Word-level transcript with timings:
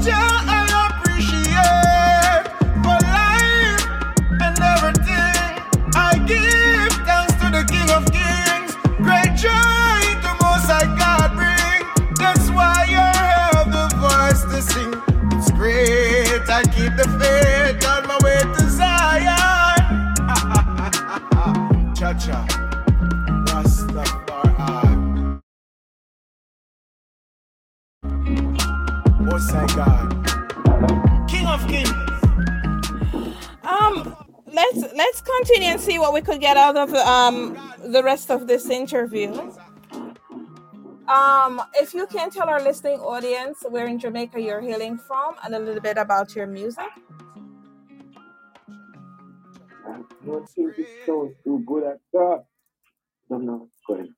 Jah 0.00 0.49
what 36.10 36.14
we 36.14 36.32
could 36.32 36.40
get 36.40 36.56
out 36.56 36.76
of 36.76 36.92
um 36.94 37.56
the 37.92 38.02
rest 38.02 38.30
of 38.30 38.46
this 38.48 38.68
interview. 38.68 39.30
Um, 41.06 41.62
if 41.74 41.94
you 41.94 42.06
can 42.06 42.30
tell 42.30 42.48
our 42.48 42.62
listening 42.62 42.98
audience 43.00 43.58
where 43.68 43.86
in 43.86 43.98
Jamaica 43.98 44.40
you're 44.40 44.60
hailing 44.60 44.98
from 44.98 45.34
and 45.44 45.54
a 45.54 45.58
little 45.58 45.80
bit 45.80 45.98
about 45.98 46.34
your 46.36 46.46
music. 46.46 46.90
I 49.86 50.02
don't 50.26 50.48
think 50.48 50.78
it 50.78 50.88
sounds 51.06 51.34
too 51.44 51.62
good 51.66 51.84
at 51.84 52.00
all. 52.14 52.48
I'm 53.30 53.46
not 53.46 53.66
going. 53.86 54.14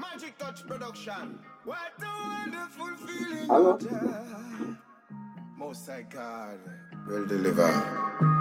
Magic 0.00 0.36
Touch 0.38 0.66
Production. 0.66 1.38
What 1.64 1.92
a 2.00 2.12
wonderful 2.28 2.90
feeling. 3.06 3.48
Hello? 3.48 3.78
Most 5.56 5.88
High 5.88 6.06
God 6.08 6.58
will 7.08 7.26
deliver. 7.26 8.31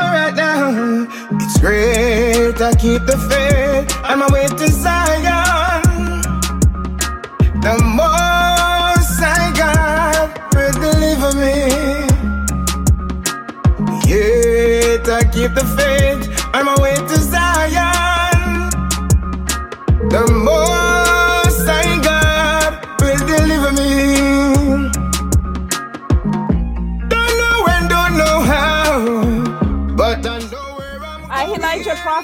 Alright 0.00 0.34
now, 0.34 1.06
it's 1.32 1.58
great. 1.60 2.60
I 2.60 2.74
keep 2.74 3.04
the 3.06 3.18
faith. 3.30 3.86
I'm 4.02 4.22
away 4.22 4.46
to 4.48 4.68
Zion. 4.68 5.82
The 7.60 7.76
Most 8.00 9.20
High 9.20 9.52
God 9.62 10.28
will 10.54 10.72
deliver 10.86 11.32
me. 11.42 11.56
Yet 14.08 15.08
I 15.08 15.22
keep 15.34 15.52
the 15.54 15.66
faith. 15.76 16.22
I'm 16.54 16.68
away 16.78 16.94
to 16.96 17.19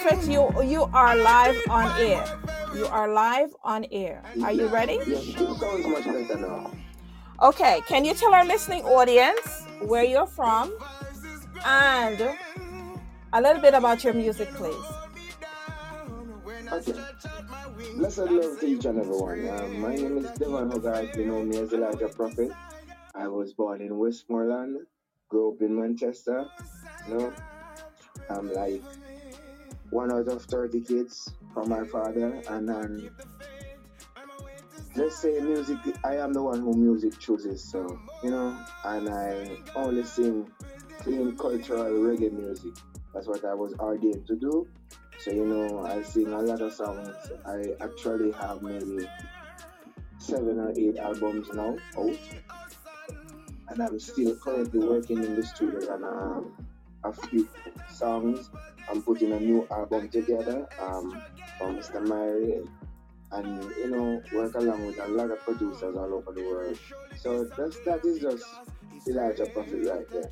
Prophet, 0.07 0.31
you 0.31 0.63
you 0.63 0.83
are 0.93 1.17
live 1.17 1.59
on 1.69 2.01
air. 2.01 2.25
You 2.77 2.87
are 2.87 3.13
live 3.13 3.51
on 3.65 3.87
air. 3.91 4.23
Are 4.41 4.53
you 4.53 4.69
ready? 4.69 5.01
Okay, 7.43 7.83
can 7.89 8.05
you 8.05 8.15
tell 8.15 8.33
our 8.33 8.45
listening 8.45 8.85
audience 8.85 9.67
where 9.81 10.05
you're 10.05 10.29
from 10.29 10.73
and 11.65 12.21
a 13.33 13.41
little 13.43 13.61
bit 13.61 13.75
about 13.75 14.05
your 14.05 14.15
music, 14.15 14.49
please? 14.55 14.87
Okay. 16.71 16.95
Blessed 17.97 18.31
love 18.31 18.61
to 18.61 18.67
each 18.67 18.85
and 18.85 19.01
everyone. 19.01 19.49
Um, 19.49 19.81
my 19.81 19.97
name 19.97 20.19
is 20.19 20.31
Devon 20.39 20.71
Hogarth. 20.71 21.17
You 21.17 21.27
know 21.27 21.43
me 21.43 21.59
as 21.59 21.73
Elijah 21.73 22.09
Prophet. 22.15 22.53
I 23.13 23.27
was 23.27 23.55
born 23.55 23.81
in 23.81 23.99
Westmoreland, 23.99 24.87
grew 25.29 25.53
up 25.53 25.63
in 25.63 25.75
Manchester. 25.75 26.47
You 27.09 27.19
know, 27.19 27.33
I'm 28.31 28.53
like 28.53 28.83
one 29.91 30.13
out 30.13 30.29
of 30.29 30.43
30 30.45 30.81
kids 30.81 31.33
from 31.53 31.69
my 31.69 31.85
father. 31.85 32.43
And 32.49 32.71
um, 32.71 33.11
let's 34.95 35.19
say 35.19 35.39
music, 35.41 35.79
I 36.05 36.17
am 36.17 36.33
the 36.33 36.43
one 36.43 36.61
who 36.61 36.75
music 36.75 37.19
chooses. 37.19 37.63
So, 37.63 37.99
you 38.23 38.31
know, 38.31 38.57
and 38.85 39.09
I 39.09 39.59
only 39.75 40.05
sing 40.05 40.51
clean 41.01 41.37
cultural 41.37 41.93
reggae 41.93 42.33
music. 42.33 42.73
That's 43.15 43.27
what 43.27 43.45
I 43.45 43.55
was 43.55 43.73
ordained 43.75 44.27
to 44.27 44.37
do. 44.37 44.67
So 45.19 45.31
you 45.31 45.47
know, 45.47 45.87
I 45.87 46.03
sing 46.03 46.29
a 46.29 46.39
lot 46.41 46.61
of 46.61 46.73
songs. 46.73 47.15
I 47.47 47.73
actually 47.81 48.33
have 48.33 48.63
maybe 48.63 49.09
seven 50.19 50.59
or 50.59 50.73
eight 50.77 50.99
albums 50.99 51.49
now 51.55 51.77
out, 51.97 52.19
and 53.69 53.83
I'm 53.83 53.99
still 53.99 54.37
currently 54.37 54.81
working 54.81 55.25
in 55.25 55.35
the 55.35 55.43
studio 55.43 55.93
on 55.93 56.05
um, 56.05 56.66
a 57.09 57.13
few 57.29 57.49
songs. 57.91 58.51
I'm 58.91 59.03
putting 59.03 59.33
a 59.33 59.41
new 59.41 59.67
album 59.71 60.09
together 60.09 60.69
um, 60.81 61.21
from 61.59 61.77
Mr. 61.77 62.05
Myrie, 62.07 62.67
and 63.33 63.65
you 63.77 63.91
know, 63.91 64.23
work 64.33 64.55
along 64.55 64.87
with 64.87 64.99
a 65.01 65.09
lot 65.09 65.31
of 65.31 65.41
producers 65.41 65.97
all 65.97 66.15
over 66.15 66.33
the 66.33 66.43
world. 66.43 66.79
So 67.17 67.45
that's 67.57 67.79
that 67.81 68.05
is 68.05 68.21
just 68.21 68.45
Elijah 69.09 69.47
Prophet 69.47 69.87
right 69.89 70.09
there. 70.11 70.31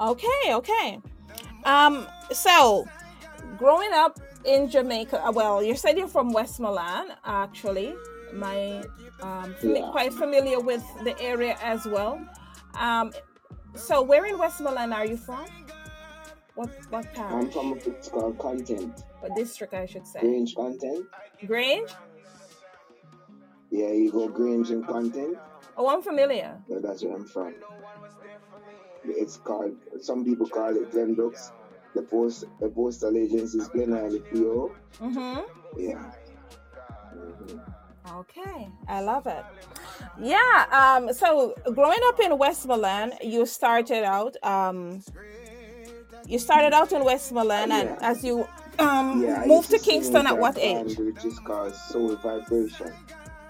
Okay, 0.00 0.54
okay. 0.54 0.98
Um, 1.64 2.06
so 2.32 2.86
growing 3.58 3.90
up 3.92 4.18
in 4.44 4.68
Jamaica, 4.70 5.26
uh, 5.26 5.32
well, 5.32 5.62
you 5.62 5.76
said 5.76 5.98
you're 5.98 6.08
from 6.08 6.32
Westmoreland, 6.32 7.12
actually. 7.24 7.94
My 8.32 8.82
um, 9.20 9.54
Yeah. 9.62 9.90
quite 9.90 10.12
familiar 10.14 10.60
with 10.60 10.82
the 11.04 11.18
area 11.20 11.56
as 11.62 11.84
well. 11.86 12.20
Um, 12.80 13.12
so 13.74 14.02
where 14.02 14.24
in 14.24 14.38
Westmoreland 14.38 14.94
are 14.94 15.06
you 15.06 15.16
from? 15.16 15.46
What 16.54 16.70
what 16.88 17.14
town? 17.14 17.32
I'm 17.32 17.50
from 17.50 17.74
a 17.74 18.10
called 18.10 18.38
Content, 18.38 19.04
What 19.20 19.36
district 19.36 19.74
I 19.74 19.86
should 19.86 20.06
say? 20.06 20.20
Grange 20.20 20.54
Content. 20.54 21.06
Grange? 21.46 21.90
Yeah, 23.70 23.92
you 23.92 24.10
go 24.10 24.28
Grange 24.28 24.70
and 24.70 24.84
Content. 24.86 25.36
Oh, 25.76 25.88
I'm 25.88 26.02
familiar. 26.02 26.58
So 26.68 26.80
that's 26.80 27.04
where 27.04 27.14
I'm 27.14 27.26
from. 27.26 27.54
It's 29.04 29.36
called, 29.36 29.76
some 30.00 30.24
people 30.24 30.46
call 30.48 30.74
it 30.76 30.90
Glendux. 30.90 31.52
The 31.94 32.02
post, 32.02 32.44
the 32.60 32.68
postal 32.68 33.16
agency 33.16 33.58
is 33.58 33.68
Glen 33.68 33.92
Island 33.92 34.24
PO. 34.32 34.72
Mm-hmm. 35.00 35.80
Yeah. 35.80 36.12
Okay, 38.08 38.68
I 38.88 39.00
love 39.02 39.26
it. 39.26 39.44
Yeah. 40.18 40.66
Um. 40.72 41.12
So 41.12 41.54
growing 41.74 41.98
up 42.06 42.18
in 42.20 42.38
Westmoreland, 42.38 43.14
you 43.22 43.46
started 43.46 44.04
out. 44.04 44.36
Um. 44.42 45.02
You 46.26 46.38
started 46.38 46.72
out 46.72 46.92
in 46.92 47.04
Westmoreland, 47.04 47.72
and 47.72 47.88
Yeah. 47.90 47.98
as 48.00 48.24
you 48.24 48.46
um 48.78 49.22
Yeah, 49.22 49.44
moved 49.46 49.70
used 49.70 49.84
to 49.84 49.90
Kingston 49.90 50.26
at 50.26 50.38
what 50.38 50.54
band 50.56 50.90
age? 50.90 50.98
Which 50.98 51.24
is 51.24 51.38
called 51.40 51.74
Soul 51.74 52.16
Vibration. 52.16 52.92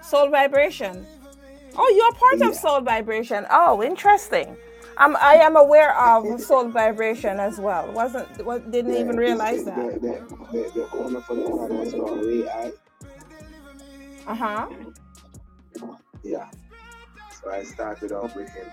Soul 0.01 0.29
Vibration. 0.29 1.05
Oh, 1.77 1.89
you're 1.95 2.11
part 2.13 2.41
of 2.51 2.55
Soul 2.59 2.81
Vibration. 2.81 3.45
Oh, 3.49 3.81
interesting. 3.81 4.57
Um, 4.97 5.15
I 5.21 5.35
am 5.35 5.55
aware 5.55 5.97
of 5.97 6.41
Soul 6.49 6.67
Vibration 6.69 7.39
as 7.39 7.57
well. 7.59 7.89
wasn't 7.93 8.27
was, 8.45 8.61
didn't 8.69 8.93
Yeah, 8.93 8.99
even 8.99 9.15
realize 9.15 9.63
that. 9.63 10.01
the, 10.01 10.09
the, 10.51 10.71
the 10.75 10.89
owner 10.97 11.21
for 11.21 11.35
the 11.35 11.43
band 11.43 11.79
was 11.79 11.93
called 11.93 12.25
Ray 12.25 12.47
I. 12.49 12.71
Uh 14.27 14.35
huh. 14.35 14.67
Yeah. 16.23 16.49
So 17.43 17.51
I 17.51 17.63
started 17.63 18.11
off 18.11 18.35
with 18.35 18.49
him. 18.49 18.67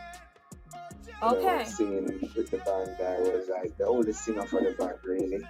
You 1.04 1.12
know, 1.22 1.36
Okay. 1.36 1.64
singing 1.64 2.04
with 2.36 2.50
the 2.50 2.58
band. 2.58 2.96
I 3.00 3.18
was 3.20 3.48
like 3.48 3.76
the 3.76 3.86
oldest 3.86 4.24
singer 4.24 4.44
for 4.44 4.60
the 4.60 4.72
band, 4.78 4.98
really. 5.04 5.44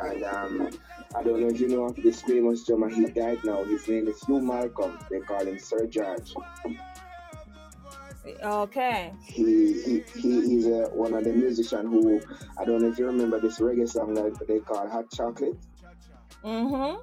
And 0.00 0.22
um, 0.24 0.70
I 1.16 1.22
don't 1.24 1.40
know 1.40 1.48
if 1.48 1.58
you 1.60 1.68
know 1.68 1.84
of 1.84 1.96
this 1.96 2.22
famous 2.22 2.64
drummer. 2.64 2.88
He 2.88 3.06
died 3.06 3.38
now. 3.44 3.64
His 3.64 3.88
name 3.88 4.06
is 4.06 4.22
Hugh 4.24 4.40
Malcolm. 4.40 4.98
They 5.10 5.18
call 5.20 5.44
him 5.44 5.58
Sir 5.58 5.86
George. 5.86 6.32
Okay. 8.44 9.12
He 9.24 9.44
he, 9.82 10.04
he 10.14 10.40
he's 10.46 10.66
uh, 10.66 10.88
one 10.92 11.14
of 11.14 11.24
the 11.24 11.32
musicians 11.32 11.88
who 11.88 12.20
I 12.60 12.64
don't 12.64 12.82
know 12.82 12.88
if 12.88 12.98
you 12.98 13.06
remember 13.06 13.40
this 13.40 13.58
reggae 13.58 13.88
song 13.88 14.14
that 14.14 14.46
they 14.46 14.60
call 14.60 14.86
Hot 14.88 15.10
Chocolate, 15.10 15.56
Mm-hmm. 16.44 17.00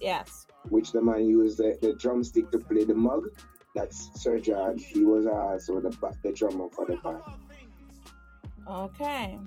Yes. 0.00 0.46
Which 0.70 0.92
the 0.92 1.02
man 1.02 1.26
used 1.26 1.58
the, 1.58 1.78
the 1.80 1.92
drumstick 1.94 2.50
to 2.50 2.58
play 2.58 2.84
the 2.84 2.94
mug. 2.94 3.28
That's 3.74 4.10
Sir 4.14 4.38
George. 4.38 4.84
He 4.84 5.04
was 5.04 5.26
also 5.26 5.80
the 5.80 5.96
the 6.22 6.32
drummer 6.32 6.68
for 6.70 6.86
the 6.86 6.96
band. 6.96 7.22
Okay. 8.68 9.38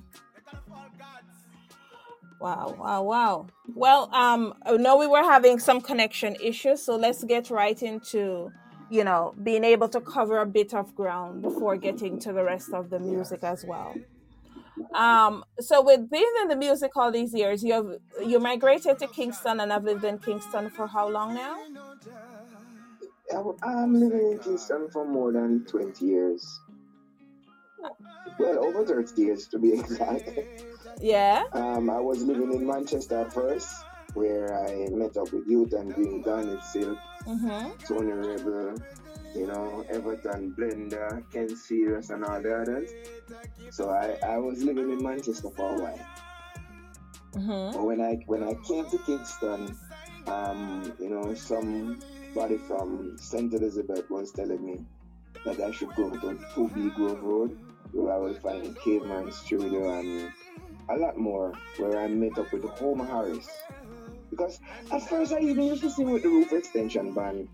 Wow, 2.40 2.76
wow, 2.80 3.04
wow. 3.04 3.48
Well, 3.76 4.10
um, 4.14 4.56
I 4.66 4.76
know 4.78 4.98
we 4.98 5.06
were 5.06 5.22
having 5.22 5.60
some 5.60 5.80
connection 5.80 6.36
issues, 6.42 6.82
so 6.82 6.96
let's 6.96 7.24
get 7.24 7.52
right 7.52 7.80
into, 7.84 8.52
you 8.90 9.04
know, 9.04 9.36
being 9.44 9.64
able 9.64 9.88
to 9.90 10.02
cover 10.02 10.40
a 10.40 10.46
bit 10.48 10.74
of 10.74 10.96
ground 10.96 11.44
before 11.44 11.78
getting 11.78 12.20
to 12.22 12.34
the 12.34 12.44
rest 12.44 12.74
of 12.74 12.90
the 12.90 12.98
music 12.98 13.44
as 13.44 13.64
well. 13.64 13.94
Um, 14.94 15.44
so 15.60 15.82
with 15.82 16.10
being 16.10 16.34
in 16.42 16.48
the 16.48 16.56
music 16.56 16.92
all 16.96 17.12
these 17.12 17.34
years, 17.34 17.64
you've 17.64 17.98
you 18.26 18.40
migrated 18.40 19.00
to 19.00 19.08
Kingston 19.08 19.60
and 19.60 19.72
I've 19.72 19.84
lived 19.84 20.04
in 20.04 20.18
Kingston 20.20 20.70
for 20.70 20.88
how 20.88 21.08
long 21.10 21.36
now? 21.36 21.58
I'm, 23.64 23.94
living 23.94 24.34
in 24.34 24.40
Kingston 24.40 24.90
for 24.92 25.06
more 25.08 25.32
than 25.32 25.66
20 25.66 26.06
years. 26.06 26.60
Well, 28.38 28.66
over 28.66 28.86
30 28.86 29.22
years 29.22 29.48
to 29.48 29.60
be 29.60 29.74
exact. 29.80 30.30
Yeah. 31.00 31.44
Um, 31.54 31.90
I 31.90 32.00
was 32.00 32.24
living 32.24 32.54
in 32.54 32.68
Manchester 32.68 33.22
at 33.22 33.34
first, 33.34 33.86
where 34.14 34.54
I 34.68 34.90
met 34.90 35.16
up 35.16 35.32
with 35.32 35.48
youth 35.48 35.74
and 35.74 35.96
doing 35.96 36.22
Garnet 36.22 36.62
Silk, 36.64 36.98
Mm-hmm. 37.26 37.86
Tony 37.86 38.12
Rebel, 38.14 38.76
you 39.36 39.48
know, 39.48 39.86
Everton 39.90 40.54
Blender, 40.58 41.24
Ken 41.32 41.56
Serious, 41.56 42.10
and 42.10 42.24
all 42.26 42.42
the 42.42 42.56
others. 42.62 42.92
So 43.70 43.90
I, 43.90 44.18
I 44.26 44.38
was 44.38 44.64
living 44.64 44.92
in 44.92 45.02
Manchester 45.02 45.50
for 45.50 45.76
a 45.76 45.82
while. 45.82 46.06
Mm-hmm. 47.34 47.78
But 47.78 47.86
when 47.86 48.02
I 48.02 48.16
when 48.26 48.44
I 48.44 48.56
came 48.68 48.90
to 48.90 48.98
Kingston, 49.00 49.78
um, 50.28 50.94
you 51.00 51.10
know, 51.10 51.34
somebody 51.34 52.58
from 52.58 53.18
St. 53.18 53.54
Elizabeth 53.54 54.10
was 54.10 54.32
telling 54.32 54.66
me 54.66 54.80
that 55.46 55.60
I 55.60 55.72
should 55.72 55.96
go 55.96 56.10
to 56.10 56.18
2B 56.18 56.96
Grove 56.96 57.24
Road, 57.24 57.58
where 57.94 58.14
I 58.14 58.18
will 58.18 58.34
find 58.34 58.78
Caveman 58.84 59.32
Studio 59.32 60.00
and 60.00 60.32
a 60.90 60.98
lot 60.98 61.18
more, 61.18 61.54
where 61.78 62.00
I 62.00 62.08
met 62.08 62.38
up 62.38 62.52
with 62.52 62.66
Homer 62.66 63.06
Harris. 63.06 63.48
Because 64.30 64.60
at 64.92 65.08
first 65.10 65.34
I 65.34 65.40
even 65.40 65.64
used 65.64 65.82
to 65.84 65.90
sing 65.90 66.12
with 66.12 66.24
the 66.24 66.30
Roof 66.30 66.54
Extension 66.54 67.14
Band 67.14 67.48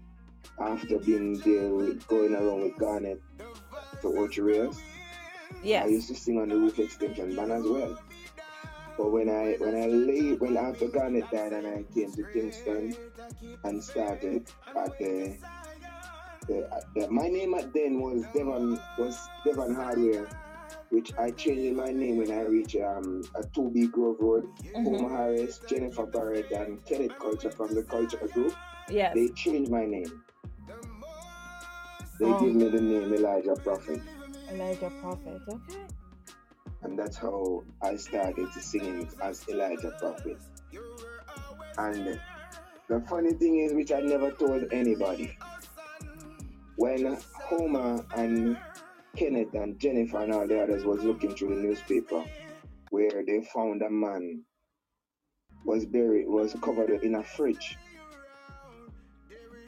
after 0.60 0.98
being 1.00 1.38
there 1.40 1.70
with, 1.70 2.06
going 2.08 2.34
around 2.34 2.62
with 2.64 2.78
Garnet 2.78 3.22
to 4.02 4.08
Orchard 4.08 4.74
Yeah. 5.64 5.84
I 5.84 5.88
used 5.88 6.08
to 6.10 6.16
sing 6.16 6.40
on 6.40 6.50
the 6.50 6.58
Roof 6.58 6.80
Extension 6.80 7.36
Band 7.36 7.52
as 7.52 7.64
well. 7.64 7.98
But 8.98 9.12
when 9.12 9.30
I 9.30 9.56
when 9.60 9.76
I 9.76 9.86
lay 9.86 10.34
when 10.34 10.58
after 10.58 10.88
Garnet 10.88 11.30
died 11.32 11.54
and 11.54 11.68
I 11.68 11.84
came 11.94 12.12
to 12.14 12.24
Kingston 12.34 12.96
and 13.64 13.84
started 13.84 14.50
at 14.76 14.98
the, 14.98 15.38
the, 16.48 16.68
at 16.74 16.84
the 16.96 17.08
my 17.12 17.28
name 17.28 17.54
at 17.54 17.72
then 17.74 18.00
was 18.02 18.24
Devon 18.34 18.80
was 18.98 19.30
Devon 19.46 19.76
Hardware, 19.76 20.28
which 20.90 21.14
I 21.20 21.30
changed 21.30 21.78
my 21.78 21.92
name 21.92 22.18
when 22.18 22.32
I 22.32 22.42
reached 22.42 22.76
um 22.78 23.24
a 23.36 23.44
2B 23.44 23.92
Grove 23.92 24.18
Road. 24.20 24.46
Mhm. 24.76 24.84
Homer 24.84 25.16
Harris, 25.16 25.60
Jennifer 25.70 26.08
Barrett, 26.08 26.50
and 26.52 26.84
Kenneth 26.86 27.20
Culture 27.20 27.52
from 27.52 27.76
the 27.76 27.84
Culture 27.84 28.28
Group. 28.34 28.56
Yeah. 28.90 29.14
They 29.14 29.28
changed 29.30 29.70
my 29.70 29.86
name. 29.86 30.24
They 32.20 32.26
Oh. 32.26 32.40
give 32.40 32.56
me 32.56 32.70
the 32.70 32.82
name 32.82 33.14
Elijah 33.14 33.56
Prophet. 33.64 34.02
Elijah 34.52 34.92
Prophet. 35.02 35.42
Okay. 35.48 35.78
and 36.84 36.98
that's 36.98 37.18
how 37.18 37.64
I 37.82 37.96
started 37.98 38.48
to 38.54 38.62
sing 38.62 39.10
as 39.22 39.48
Elijah 39.50 39.92
Prophet. 40.00 40.38
And 41.78 42.20
the 42.90 43.02
funny 43.10 43.34
thing 43.34 43.60
is, 43.60 43.74
which 43.74 43.92
I 43.92 44.02
never 44.02 44.32
told 44.32 44.66
anybody, 44.72 45.38
when 46.78 47.18
Homer 47.50 48.06
and 48.16 48.58
Kenneth 49.18 49.54
and 49.56 49.80
Jennifer 49.80 50.20
and 50.24 50.34
all 50.34 50.48
the 50.48 50.62
others 50.62 50.86
was 50.86 51.04
looking 51.04 51.36
through 51.36 51.56
the 51.56 51.62
newspaper, 51.62 52.24
where 52.92 53.24
they 53.26 53.42
found 53.54 53.82
a 53.82 53.90
man 53.90 54.44
was 55.66 55.86
buried, 55.86 56.28
was 56.28 56.56
covered 56.62 56.92
in 57.04 57.16
a 57.16 57.24
fridge, 57.24 57.78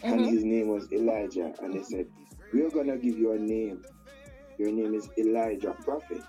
and 0.03 0.21
Mhm. 0.21 0.29
his 0.29 0.43
name 0.45 0.69
was 0.69 0.91
Elijah, 0.91 1.53
and 1.61 1.73
they 1.73 1.83
said, 1.83 2.07
"We're 2.53 2.69
gonna 2.69 2.97
give 2.97 3.17
you 3.17 3.31
a 3.33 3.39
name. 3.39 3.83
Your 4.57 4.71
name 4.71 4.93
is 4.93 5.09
Elijah 5.17 5.75
Prophet." 5.83 6.23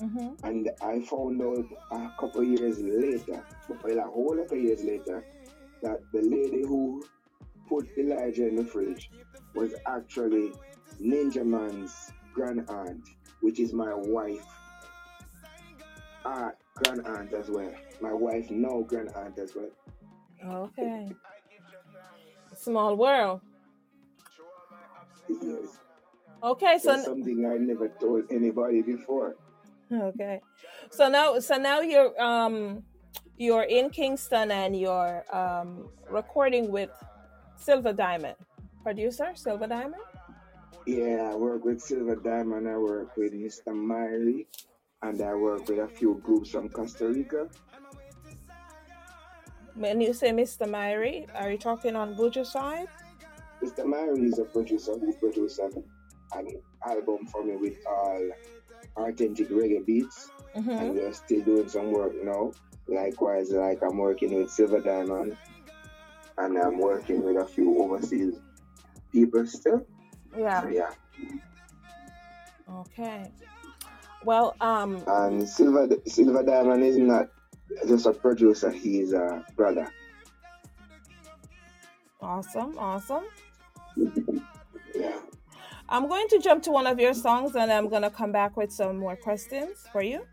Mm-hmm. 0.00 0.46
And 0.46 0.70
I 0.80 1.00
found 1.00 1.42
out 1.42 1.66
a 1.90 2.10
couple 2.18 2.42
years 2.42 2.78
later, 2.80 3.44
well, 3.68 3.98
a 3.98 4.02
whole 4.02 4.36
lot 4.36 4.50
of 4.50 4.58
years 4.58 4.82
later, 4.82 5.24
that 5.82 6.00
the 6.12 6.22
lady 6.22 6.62
who 6.62 7.02
put 7.68 7.86
Elijah 7.98 8.48
in 8.48 8.56
the 8.56 8.64
fridge 8.64 9.10
was 9.54 9.74
actually 9.86 10.52
Ninja 11.00 11.44
Man's 11.44 12.12
grand 12.32 12.68
aunt, 12.70 13.08
which 13.40 13.60
is 13.60 13.72
my 13.72 13.92
wife. 13.94 14.46
Ah, 16.24 16.50
grand 16.76 17.06
aunt 17.06 17.32
as 17.32 17.50
well. 17.50 17.72
My 18.00 18.12
wife 18.12 18.50
now 18.50 18.80
grand 18.80 19.10
aunt 19.16 19.38
as 19.38 19.54
well. 19.54 19.70
Okay. 20.44 21.08
Small 22.54 22.96
world. 22.96 23.40
Yes. 25.42 25.78
Okay, 26.42 26.78
so 26.78 26.92
That's 26.92 27.04
something 27.04 27.44
I 27.44 27.56
never 27.58 27.88
told 27.88 28.24
anybody 28.30 28.82
before. 28.82 29.36
okay. 29.92 30.40
So 30.90 31.08
now 31.08 31.38
so 31.40 31.56
now 31.56 31.80
you're 31.80 32.14
um 32.20 32.82
you're 33.36 33.64
in 33.64 33.90
Kingston 33.90 34.50
and 34.50 34.78
you're 34.78 35.24
um 35.34 35.88
recording 36.08 36.70
with 36.70 36.90
Silver 37.56 37.92
Diamond. 37.92 38.36
Producer 38.82 39.32
Silver 39.34 39.66
Diamond? 39.66 40.02
Yeah, 40.86 41.30
I 41.32 41.36
work 41.36 41.64
with 41.64 41.80
Silver 41.82 42.16
Diamond, 42.16 42.66
I 42.66 42.76
work 42.78 43.14
with 43.16 43.34
Mr. 43.34 43.68
Myrie, 43.76 44.46
and 45.02 45.20
I 45.20 45.34
work 45.34 45.68
with 45.68 45.78
a 45.78 45.86
few 45.88 46.14
groups 46.24 46.50
from 46.50 46.70
Costa 46.70 47.06
Rica. 47.08 47.48
When 49.74 50.00
you 50.00 50.12
say 50.14 50.30
Mr. 50.30 50.66
Myrie, 50.66 51.26
are 51.34 51.50
you 51.50 51.58
talking 51.58 51.96
on 51.96 52.14
Buju 52.16 52.46
side? 52.46 52.88
Mr. 53.62 53.84
Myrie 53.84 54.24
is 54.26 54.38
a 54.38 54.44
producer 54.44 54.92
who 54.98 55.12
produced 55.14 55.58
an, 55.58 55.82
an 56.34 56.48
album 56.86 57.26
for 57.26 57.44
me 57.44 57.56
with 57.56 57.74
all 57.88 58.30
authentic 58.96 59.48
reggae 59.50 59.84
beats, 59.84 60.30
Mm-hmm. 60.56 60.70
and 60.70 60.94
we're 60.96 61.12
still 61.12 61.42
doing 61.42 61.68
some 61.68 61.92
work 61.92 62.12
now. 62.24 62.50
Likewise, 62.88 63.50
like 63.52 63.80
I'm 63.84 63.96
working 63.98 64.34
with 64.34 64.50
Silver 64.50 64.80
Diamond, 64.80 65.36
and 66.38 66.58
I'm 66.58 66.76
working 66.78 67.22
with 67.22 67.36
a 67.36 67.46
few 67.46 67.80
overseas 67.80 68.34
people 69.12 69.46
still. 69.46 69.86
Yeah. 70.36 70.62
So, 70.62 70.68
yeah, 70.70 70.90
Okay. 72.68 73.30
Well, 74.24 74.56
um, 74.60 75.04
and 75.06 75.48
Silver 75.48 75.88
Silver 76.06 76.42
Diamond 76.42 76.82
is 76.82 76.98
not 76.98 77.28
just 77.86 78.06
a 78.06 78.12
producer; 78.12 78.70
he's 78.70 79.12
a 79.12 79.44
brother. 79.54 79.88
awesome, 82.20 82.76
awesome. 82.76 83.24
Yeah. 83.96 85.18
I'm 85.88 86.08
going 86.08 86.28
to 86.28 86.38
jump 86.38 86.62
to 86.64 86.70
one 86.70 86.86
of 86.86 87.00
your 87.00 87.14
songs 87.14 87.54
and 87.56 87.72
I'm 87.72 87.88
going 87.88 88.02
to 88.02 88.10
come 88.10 88.32
back 88.32 88.56
with 88.56 88.72
some 88.72 88.98
more 88.98 89.16
questions 89.16 89.84
for 89.92 90.02
you. 90.02 90.24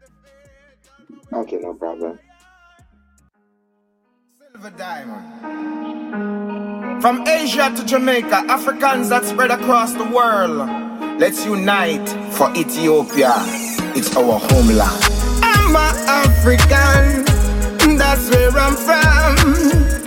Okay, 1.33 1.57
no 1.57 1.74
problem. 1.74 2.19
Silver 4.51 4.69
diamond. 4.77 5.27
From 7.01 7.27
Asia 7.27 7.74
to 7.75 7.86
Jamaica, 7.86 8.45
Africans 8.50 9.09
that 9.09 9.26
spread 9.26 9.52
across 9.52 9.94
the 9.94 10.06
world. 10.06 10.69
Let's 11.19 11.45
unite 11.45 12.07
for 12.33 12.49
Ethiopia. 12.56 13.33
It's 13.95 14.16
our 14.16 14.40
homeland. 14.40 15.04
I'm 15.42 15.76
a 15.76 15.92
African, 16.07 17.26
that's 17.97 18.30
where 18.30 18.52
I'm 18.52 18.76
from. 18.76 20.06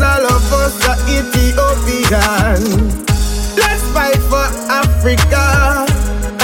These 0.00 0.08
all 0.08 0.24
of 0.24 0.52
us 0.54 0.88
are 0.88 0.96
Ethiopian. 1.12 2.88
Let's 3.54 3.84
fight 3.92 4.16
for 4.32 4.48
Africa. 4.72 5.84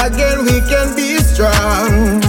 Again, 0.05 0.45
we 0.45 0.61
can 0.69 0.95
be 0.95 1.17
strong. 1.17 2.21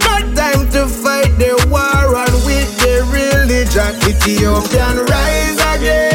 No 0.00 0.34
time 0.34 0.68
to 0.72 0.88
fight 0.88 1.38
the 1.38 1.54
war 1.70 2.16
on 2.16 2.32
with 2.44 2.66
the 2.80 3.06
religion. 3.14 3.94
Ethiopian 4.10 5.06
rise 5.06 5.78
again. 5.78 6.11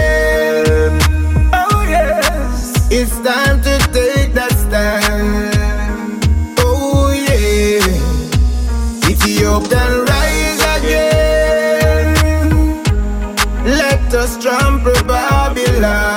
Babylon. 15.79 16.16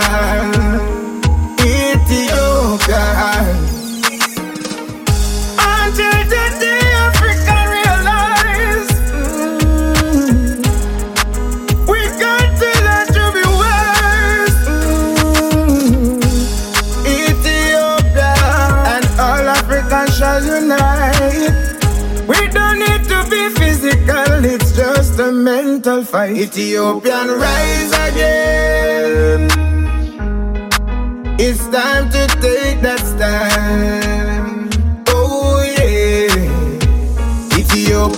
Fight. 26.04 26.36
Ethiopian 26.36 27.28
rise 27.28 27.92
again. 28.08 29.48
It's 31.38 31.66
time 31.68 32.10
to 32.10 32.26
take 32.40 32.80
that 32.82 33.00
stand. 33.00 34.74
Oh 35.08 35.62
yeah. 35.62 36.10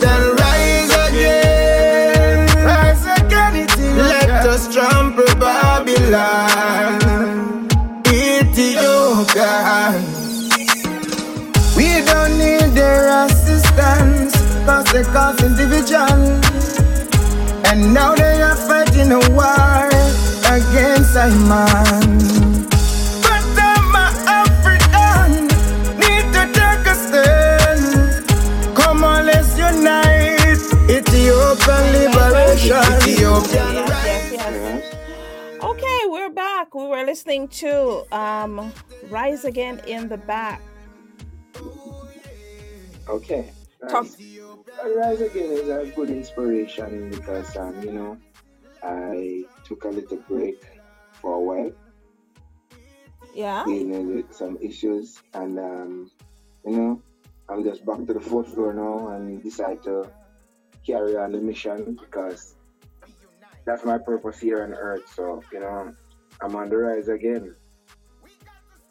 then 0.01 0.23
rise 0.37 0.93
again. 1.09 2.49
Rise 2.65 3.07
again, 3.19 3.57
is. 3.57 3.77
Let 3.97 4.31
us 4.47 4.73
trample 4.73 5.35
Babylon. 5.39 6.99
Ethiopia. 8.09 9.53
We 11.77 12.05
don't 12.05 12.39
need 12.39 12.75
their 12.77 13.25
assistance, 13.25 14.35
cause 14.67 14.87
they 14.93 15.05
cause 15.05 15.43
individual. 15.43 16.52
And 17.65 17.95
now 17.95 18.15
they 18.15 18.43
are 18.43 18.57
fighting 18.57 19.13
a 19.13 19.21
war 19.31 19.89
against 20.51 21.17
a 21.17 21.29
man. 21.49 22.69
But 23.23 23.45
I'm 23.59 23.95
a 23.95 24.07
African, 24.41 25.47
need 25.99 26.27
to 26.35 26.43
take 26.53 26.87
a 26.87 26.95
stand. 26.95 28.77
Come 28.77 29.05
on, 29.05 29.27
let's 29.27 29.57
unite. 29.57 30.61
Ethiopian 30.91 31.85
liberation. 31.93 32.77
Ethiopian 33.09 33.75
Yes, 33.75 34.33
yes, 34.33 34.33
yes. 34.33 34.95
Okay, 35.63 35.99
we're 36.07 36.31
back. 36.31 36.75
We 36.75 36.87
were 36.87 37.05
listening 37.05 37.49
to 37.49 38.05
um, 38.15 38.73
Rise 39.09 39.45
Again 39.45 39.81
in 39.87 40.09
the 40.09 40.19
Back. 40.19 40.61
Okay. 43.09 43.51
Talk. 43.91 44.07
Rise, 44.81 45.21
Again 45.21 45.51
is 45.53 45.69
a 45.69 45.93
good 45.95 46.11
inspiration 46.11 47.11
because, 47.11 47.57
um, 47.57 47.81
you 47.83 47.93
know, 47.93 48.19
I 48.83 49.45
took 49.65 49.85
a 49.85 49.89
little 49.89 50.19
break 50.29 50.63
for 51.13 51.35
a 51.35 51.41
while, 51.41 51.73
Yeah. 53.35 53.65
dealing 53.65 54.15
with 54.17 54.35
some 54.35 54.59
issues, 54.61 55.21
and, 55.35 55.59
um, 55.59 56.11
you 56.65 56.77
know, 56.77 57.03
I'm 57.49 57.65
just 57.65 57.85
back 57.85 57.99
to 58.07 58.15
the 58.15 58.21
fourth 58.21 58.55
floor 58.55 58.73
now 58.73 59.09
and 59.09 59.43
decide 59.43 59.83
to 59.85 60.11
carry 60.87 61.17
on 61.17 61.33
the 61.33 61.39
mission 61.39 61.95
because 61.95 62.57
that's 63.65 63.85
my 63.85 63.99
purpose 63.99 64.41
here 64.41 64.63
on 64.65 64.75
earth. 64.75 65.09
So, 65.15 65.43
you 65.53 65.61
know, 65.61 65.95
I'm 66.41 66.57
on 66.57 66.69
the 66.71 66.77
rise 66.77 67.09
again. 67.09 67.55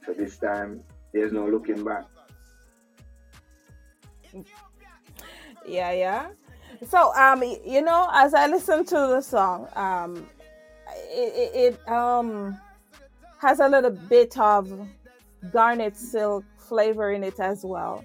So 0.06 0.14
this 0.14 0.38
time, 0.38 0.84
there's 1.14 1.34
no 1.34 1.48
looking 1.48 1.84
back. 1.84 2.06
Yeah, 5.68 5.92
yeah. 5.92 6.30
So, 6.88 7.14
um, 7.16 7.44
you 7.44 7.82
know, 7.82 8.10
as 8.14 8.34
I 8.34 8.48
listen 8.48 8.86
to 8.86 8.96
the 8.96 9.22
song, 9.22 9.68
um, 9.76 10.28
it, 11.10 11.54
it, 11.56 11.74
it 11.74 11.90
um 11.90 12.60
has 13.40 13.60
a 13.60 13.68
little 13.68 13.92
bit 13.92 14.38
of 14.38 14.72
garnet 15.52 15.98
silk 15.98 16.46
flavor 16.58 17.12
in 17.12 17.24
it 17.24 17.40
as 17.40 17.64
well. 17.64 18.04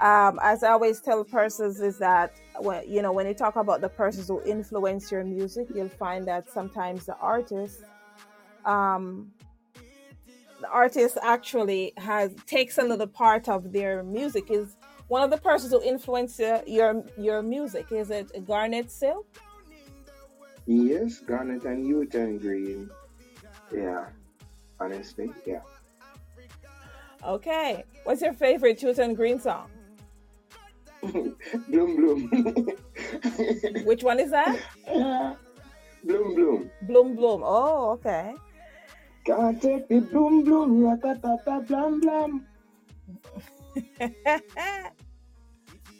Um, 0.00 0.38
as 0.42 0.62
I 0.64 0.70
always 0.70 1.00
tell 1.00 1.24
persons, 1.24 1.80
is 1.80 1.98
that 1.98 2.34
when 2.58 2.88
you 2.88 3.02
know 3.02 3.12
when 3.12 3.26
you 3.26 3.34
talk 3.34 3.56
about 3.56 3.80
the 3.80 3.88
persons 3.88 4.28
who 4.28 4.42
influence 4.44 5.10
your 5.10 5.24
music, 5.24 5.68
you'll 5.74 5.88
find 5.88 6.24
that 6.26 6.50
sometimes 6.50 7.06
the 7.06 7.16
artist, 7.16 7.82
um, 8.64 9.32
the 10.60 10.68
artist 10.68 11.18
actually 11.22 11.92
has 11.96 12.34
takes 12.46 12.78
a 12.78 12.82
little 12.82 13.06
part 13.06 13.48
of 13.48 13.72
their 13.72 14.02
music. 14.02 14.50
Is 14.50 14.76
one 15.08 15.22
of 15.22 15.30
the 15.30 15.38
persons 15.38 15.72
who 15.72 15.82
influence 15.82 16.40
uh, 16.40 16.62
your 16.66 17.04
your 17.18 17.42
music? 17.42 17.92
Is 17.92 18.10
it 18.10 18.46
Garnet 18.46 18.90
Silk? 18.90 19.26
Yes, 20.66 21.18
Garnet 21.18 21.64
and 21.64 21.86
Youth 21.86 22.10
Green. 22.10 22.90
Yeah, 23.72 24.06
honestly, 24.80 25.30
yeah. 25.46 25.60
Okay. 27.24 27.84
What's 28.04 28.22
your 28.22 28.32
favorite 28.32 28.82
Youth 28.82 29.00
Green 29.16 29.38
song? 29.40 29.70
bloom, 31.68 31.96
bloom. 31.96 32.30
Which 33.84 34.02
one 34.02 34.20
is 34.20 34.30
that? 34.30 34.58
bloom, 36.04 36.34
bloom. 36.34 36.70
Bloom 36.82 37.16
Bloom. 37.16 37.42
Oh, 37.44 37.90
okay. 37.92 38.34
Can't 39.24 39.60
take 39.60 39.88
the 39.88 40.00
bloom, 40.00 40.44
bloom. 40.44 40.82
Ratatata, 40.82 41.66
blam, 41.66 42.00
blam. 42.00 42.46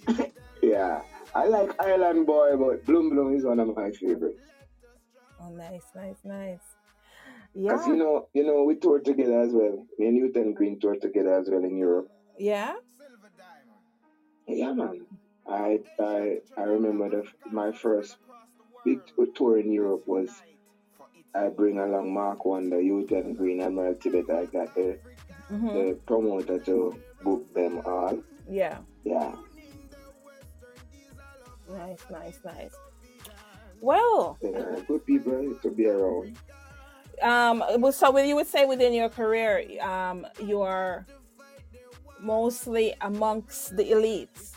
Yeah, 0.62 1.02
I 1.34 1.46
like 1.46 1.78
Island 1.78 2.26
Boy, 2.26 2.56
but 2.56 2.86
Bloom, 2.86 3.10
bloom 3.10 3.36
is 3.36 3.44
one 3.44 3.60
of 3.60 3.76
my 3.76 3.90
favorites. 3.90 4.40
oh, 5.40 5.50
nice, 5.50 5.84
nice, 5.94 6.16
nice. 6.24 6.76
Yeah. 7.54 7.76
Cause 7.76 7.86
you 7.86 7.96
know, 7.96 8.28
you 8.32 8.44
know, 8.44 8.64
we 8.64 8.76
toured 8.76 9.04
together 9.04 9.40
as 9.40 9.52
well. 9.52 9.86
Me 9.98 10.06
and 10.06 10.16
Youth 10.16 10.36
and 10.36 10.56
Green 10.56 10.80
toured 10.80 11.02
together 11.02 11.38
as 11.38 11.48
well 11.50 11.62
in 11.64 11.76
Europe. 11.76 12.08
Yeah. 12.38 12.74
Yeah, 14.46 14.72
man. 14.72 15.06
I 15.46 15.80
I 16.00 16.38
I 16.56 16.62
remember 16.62 17.10
the 17.10 17.22
my 17.50 17.72
first 17.72 18.16
big 18.84 19.00
tour 19.34 19.58
in 19.58 19.70
Europe 19.70 20.04
was 20.06 20.30
I 21.34 21.48
bring 21.48 21.78
along 21.78 22.12
Mark 22.12 22.44
Wonder, 22.44 22.80
Youth 22.80 23.10
and 23.12 23.36
Green, 23.36 23.60
Emerald 23.60 24.00
Tibet. 24.00 24.30
I 24.30 24.46
got 24.46 24.74
the 24.74 24.98
hmm 25.48 25.66
the 25.68 25.98
promoter 26.06 26.58
to 26.60 26.96
book 27.22 27.52
them 27.54 27.80
all. 27.84 28.18
Yeah. 28.48 28.78
Yeah. 29.04 29.34
Nice, 31.74 32.04
nice, 32.10 32.38
nice. 32.44 32.74
Well, 33.80 34.38
They're 34.40 34.80
good 34.86 35.04
people 35.06 35.54
to 35.62 35.70
be 35.70 35.86
around. 35.86 36.36
um, 37.22 37.62
so 37.92 38.10
when 38.10 38.26
you 38.28 38.34
would 38.36 38.46
say 38.46 38.64
within 38.64 38.92
your 38.94 39.08
career, 39.08 39.62
um, 39.82 40.26
you're 40.42 41.06
mostly 42.20 42.94
amongst 43.02 43.76
the 43.76 43.84
elites. 43.84 44.52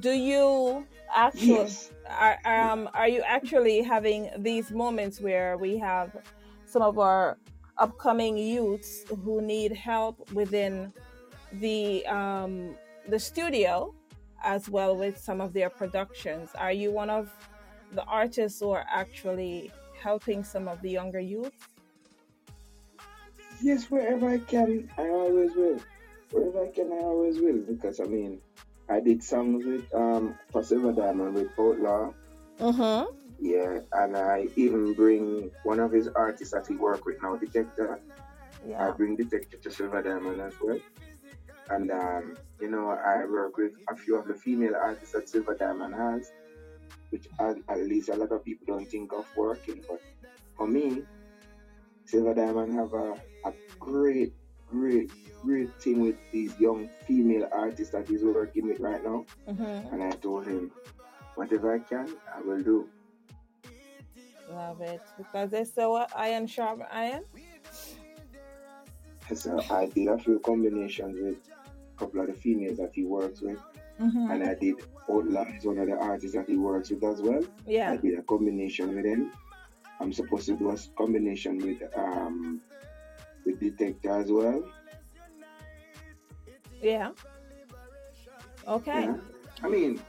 Do 0.00 0.10
you 0.10 0.86
actually 1.14 1.70
Yes. 1.70 1.90
are 2.08 2.38
um 2.44 2.88
are 2.94 3.08
you 3.08 3.22
actually 3.22 3.82
having 3.82 4.30
these 4.38 4.70
moments 4.70 5.20
where 5.20 5.56
we 5.56 5.78
have 5.78 6.10
some 6.66 6.82
of 6.82 6.98
our 6.98 7.38
upcoming 7.78 8.36
youths 8.36 9.04
who 9.24 9.40
need 9.40 9.72
help 9.72 10.30
within 10.32 10.92
the 11.60 12.04
um 12.06 12.74
the 13.08 13.18
studio 13.18 13.94
as 14.42 14.68
well 14.68 14.96
with 14.96 15.18
some 15.18 15.40
of 15.40 15.52
their 15.52 15.70
productions 15.70 16.50
are 16.54 16.72
you 16.72 16.90
one 16.90 17.10
of 17.10 17.30
the 17.92 18.04
artists 18.04 18.60
who 18.60 18.70
are 18.70 18.86
actually 18.90 19.72
helping 20.00 20.44
some 20.44 20.68
of 20.68 20.80
the 20.82 20.90
younger 20.90 21.20
youth? 21.20 21.68
Yes, 23.60 23.90
wherever 23.90 24.28
I 24.28 24.38
can, 24.38 24.90
I 24.98 25.08
always 25.08 25.54
will. 25.54 25.80
Wherever 26.30 26.64
I 26.64 26.70
can, 26.70 26.92
I 26.92 26.96
always 26.98 27.40
will. 27.40 27.58
Because 27.58 28.00
I 28.00 28.04
mean, 28.04 28.40
I 28.88 29.00
did 29.00 29.22
songs 29.22 29.64
with 29.66 29.92
um 29.94 30.38
for 30.50 30.62
Silver 30.62 30.92
Diamond 30.92 31.34
with 31.34 31.48
Outlaw. 31.58 32.12
mm-hmm 32.58 33.12
Yeah, 33.40 33.80
and 33.92 34.16
I 34.16 34.48
even 34.56 34.94
bring 34.94 35.50
one 35.62 35.80
of 35.80 35.92
his 35.92 36.08
artists 36.08 36.54
that 36.54 36.66
he 36.66 36.76
work 36.76 37.04
with 37.06 37.22
now, 37.22 37.36
Detector. 37.36 38.00
I 38.78 38.90
yeah 38.90 38.90
bring 38.90 39.16
Detector 39.16 39.58
to 39.58 39.70
Silver 39.70 40.02
Diamond 40.02 40.40
as 40.40 40.54
well. 40.60 40.78
And 41.70 41.90
um, 41.90 42.36
you 42.60 42.70
know, 42.70 42.90
I 42.90 43.24
work 43.24 43.56
with 43.56 43.72
a 43.90 43.96
few 43.96 44.16
of 44.16 44.26
the 44.26 44.34
female 44.34 44.74
artists 44.74 45.12
that 45.12 45.28
Silver 45.28 45.54
Diamond 45.54 45.94
has, 45.94 46.30
which 47.10 47.26
at, 47.38 47.56
at 47.68 47.78
least 47.80 48.08
a 48.08 48.16
lot 48.16 48.32
of 48.32 48.44
people 48.44 48.66
don't 48.66 48.86
think 48.88 49.12
of 49.12 49.26
working. 49.36 49.82
But 49.88 50.00
for 50.56 50.66
me, 50.66 51.02
Silver 52.04 52.34
Diamond 52.34 52.74
have 52.74 52.92
a, 52.94 53.12
a 53.44 53.52
great, 53.78 54.32
great, 54.70 55.10
great 55.42 55.70
thing 55.80 56.00
with 56.00 56.16
these 56.32 56.58
young 56.58 56.88
female 57.06 57.48
artists 57.52 57.92
that 57.92 58.08
he's 58.08 58.24
working 58.24 58.66
with 58.68 58.80
right 58.80 59.02
now. 59.04 59.26
mm-hmm. 59.48 59.94
And 59.94 60.02
I 60.02 60.10
told 60.12 60.46
him, 60.46 60.70
whatever 61.34 61.74
I 61.74 61.78
can, 61.80 62.08
I 62.34 62.40
will 62.40 62.62
do. 62.62 62.88
love 64.50 64.80
it 64.80 65.02
because 65.18 65.50
they 65.50 65.64
say 65.64 65.84
what 65.86 66.10
iron 66.16 66.46
sharp 66.46 66.80
iron 66.90 67.22
So 69.34 69.60
I 69.70 69.86
did 69.86 70.08
a 70.08 70.16
few 70.18 70.38
combinations 70.40 71.18
with 71.20 71.36
couple 71.98 72.20
of 72.20 72.26
the 72.28 72.34
females 72.34 72.78
that 72.78 72.92
he 72.94 73.04
works 73.04 73.40
with. 73.40 73.58
mm-hmm. 74.00 74.30
And 74.30 74.44
I 74.44 74.54
did 74.54 74.76
Outlaw 75.10 75.44
is 75.56 75.64
one 75.64 75.78
of 75.78 75.86
the 75.88 75.96
artists 75.96 76.36
that 76.36 76.48
he 76.48 76.56
works 76.56 76.90
with 76.90 77.02
as 77.04 77.20
well. 77.22 77.42
Yeah. 77.66 77.92
I 77.92 77.96
did 77.96 78.18
a 78.18 78.22
combination 78.22 78.94
with 78.94 79.04
him. 79.04 79.32
I'm 80.00 80.12
supposed 80.12 80.46
to 80.46 80.56
do 80.56 80.70
a 80.70 80.76
combination 80.96 81.58
with 81.58 81.82
um 81.96 82.60
with 83.44 83.58
Detector 83.60 84.10
as 84.22 84.30
well. 84.30 84.62
yeah 86.82 87.10
okay 88.66 89.04
Yeah. 89.04 89.16
I 89.64 89.68
mean, 89.68 90.00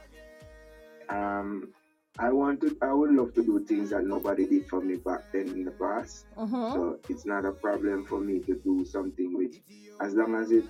um, 1.08 1.72
I 2.18 2.30
want 2.30 2.60
to. 2.60 2.76
I 2.82 2.92
would 2.92 3.10
love 3.10 3.34
to 3.34 3.42
do 3.42 3.64
things 3.64 3.90
that 3.90 4.04
nobody 4.04 4.46
did 4.46 4.68
for 4.68 4.80
me 4.80 4.96
back 4.96 5.32
then 5.32 5.48
in 5.48 5.64
the 5.64 5.72
past. 5.72 6.26
mm-hmm. 6.36 6.72
So 6.74 6.98
it's 7.08 7.26
not 7.26 7.44
a 7.44 7.50
problem 7.50 8.04
for 8.04 8.20
me 8.20 8.38
to 8.40 8.54
do 8.62 8.84
something 8.84 9.36
which, 9.36 9.56
as 10.00 10.14
long 10.14 10.36
as 10.36 10.52
it 10.52 10.64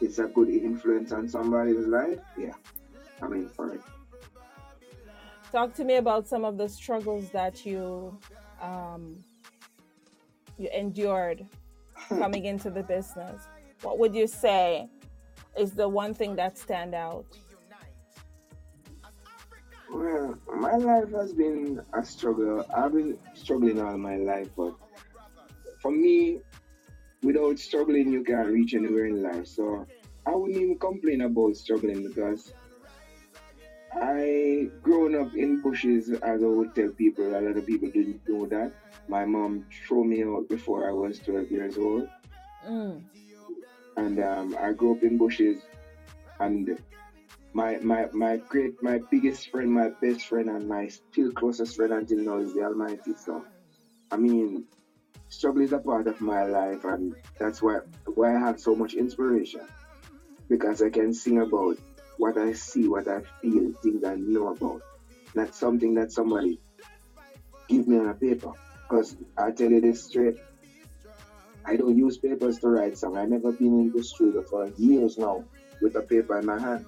it's 0.00 0.18
a 0.18 0.26
good 0.26 0.48
influence 0.48 1.12
on 1.12 1.28
somebody's 1.28 1.86
life. 1.86 2.18
Yeah, 2.38 2.52
I'm 3.20 3.32
in 3.32 3.48
for 3.48 3.74
it. 3.74 3.82
Talk 5.52 5.74
to 5.74 5.84
me 5.84 5.96
about 5.96 6.28
some 6.28 6.44
of 6.44 6.56
the 6.56 6.68
struggles 6.68 7.30
that 7.30 7.66
you 7.66 8.16
um, 8.62 9.24
you 10.58 10.68
endured 10.74 11.46
coming 12.08 12.44
into 12.44 12.70
the 12.70 12.82
business. 12.82 13.48
What 13.82 13.98
would 13.98 14.14
you 14.14 14.26
say 14.26 14.88
is 15.58 15.72
the 15.72 15.88
one 15.88 16.14
thing 16.14 16.36
that 16.36 16.58
stand 16.58 16.94
out? 16.94 17.26
Well, 19.92 20.38
my 20.54 20.76
life 20.76 21.10
has 21.12 21.32
been 21.32 21.82
a 21.92 22.04
struggle. 22.04 22.64
I've 22.74 22.92
been 22.92 23.18
struggling 23.34 23.80
all 23.80 23.98
my 23.98 24.16
life, 24.16 24.48
but 24.56 24.74
for 25.80 25.90
me, 25.90 26.40
without 27.22 27.58
struggling, 27.58 28.10
you 28.12 28.22
can't 28.22 28.48
reach 28.48 28.74
anywhere 28.74 29.06
in 29.06 29.22
life. 29.22 29.46
So 29.46 29.86
I 30.26 30.34
wouldn't 30.34 30.60
even 30.60 30.78
complain 30.78 31.22
about 31.22 31.56
struggling 31.56 32.02
because 32.02 32.52
I 33.92 34.70
grown 34.82 35.14
up 35.14 35.34
in 35.34 35.60
bushes, 35.60 36.10
as 36.10 36.42
I 36.42 36.46
would 36.46 36.74
tell 36.74 36.90
people. 36.90 37.26
A 37.36 37.40
lot 37.40 37.56
of 37.56 37.66
people 37.66 37.88
didn't 37.88 38.20
know 38.28 38.46
that. 38.46 38.72
My 39.08 39.24
mom 39.24 39.64
threw 39.86 40.04
me 40.04 40.22
out 40.24 40.48
before 40.48 40.88
I 40.88 40.92
was 40.92 41.18
12 41.20 41.50
years 41.50 41.76
old, 41.76 42.06
Mm. 42.66 43.04
and 43.96 44.18
um, 44.20 44.54
I 44.58 44.72
grew 44.72 44.92
up 44.92 45.02
in 45.02 45.16
bushes. 45.16 45.58
And 46.40 46.78
my 47.54 47.78
my 47.82 48.06
my 48.12 48.38
great 48.48 48.72
my 48.82 48.98
biggest 49.10 49.48
friend, 49.50 49.70
my 49.72 49.88
best 50.00 50.26
friend, 50.26 50.48
and 50.48 50.68
my 50.68 50.88
still 50.88 51.30
closest 51.32 51.76
friend 51.76 51.92
until 51.92 52.18
now 52.18 52.38
is 52.38 52.54
the 52.54 52.62
Almighty. 52.62 53.14
So, 53.14 53.44
I 54.10 54.16
mean, 54.16 54.64
struggle 55.30 55.62
is 55.62 55.72
a 55.72 55.78
part 55.78 56.06
of 56.06 56.20
my 56.20 56.44
life, 56.44 56.84
and 56.84 57.14
that's 57.38 57.62
why 57.62 57.78
why 58.14 58.36
I 58.36 58.38
have 58.38 58.60
so 58.60 58.74
much 58.74 58.94
inspiration 58.94 59.66
because 60.48 60.82
I 60.82 60.90
can 60.90 61.14
sing 61.14 61.38
about 61.40 61.78
what 62.18 62.36
I 62.36 62.52
see, 62.52 62.88
what 62.88 63.08
I 63.08 63.22
feel, 63.40 63.72
things 63.82 64.04
I 64.04 64.16
know 64.16 64.48
about, 64.48 64.82
not 65.34 65.54
something 65.54 65.94
that 65.94 66.12
somebody 66.12 66.60
give 67.68 67.86
me 67.86 67.98
on 67.98 68.08
a 68.08 68.14
paper. 68.14 68.52
Because 68.82 69.16
I 69.38 69.52
tell 69.52 69.70
you 69.70 69.80
this 69.80 70.04
straight, 70.04 70.34
I 71.64 71.76
don't 71.76 71.96
use 71.96 72.18
papers 72.18 72.58
to 72.58 72.68
write 72.68 72.98
song. 72.98 73.16
I've 73.16 73.28
never 73.28 73.52
been 73.52 73.80
in 73.80 73.92
the 73.94 74.02
studio 74.02 74.42
for 74.42 74.66
years 74.76 75.16
now 75.16 75.44
with 75.80 75.94
a 75.94 76.02
paper 76.02 76.38
in 76.38 76.46
my 76.46 76.58
hand. 76.58 76.84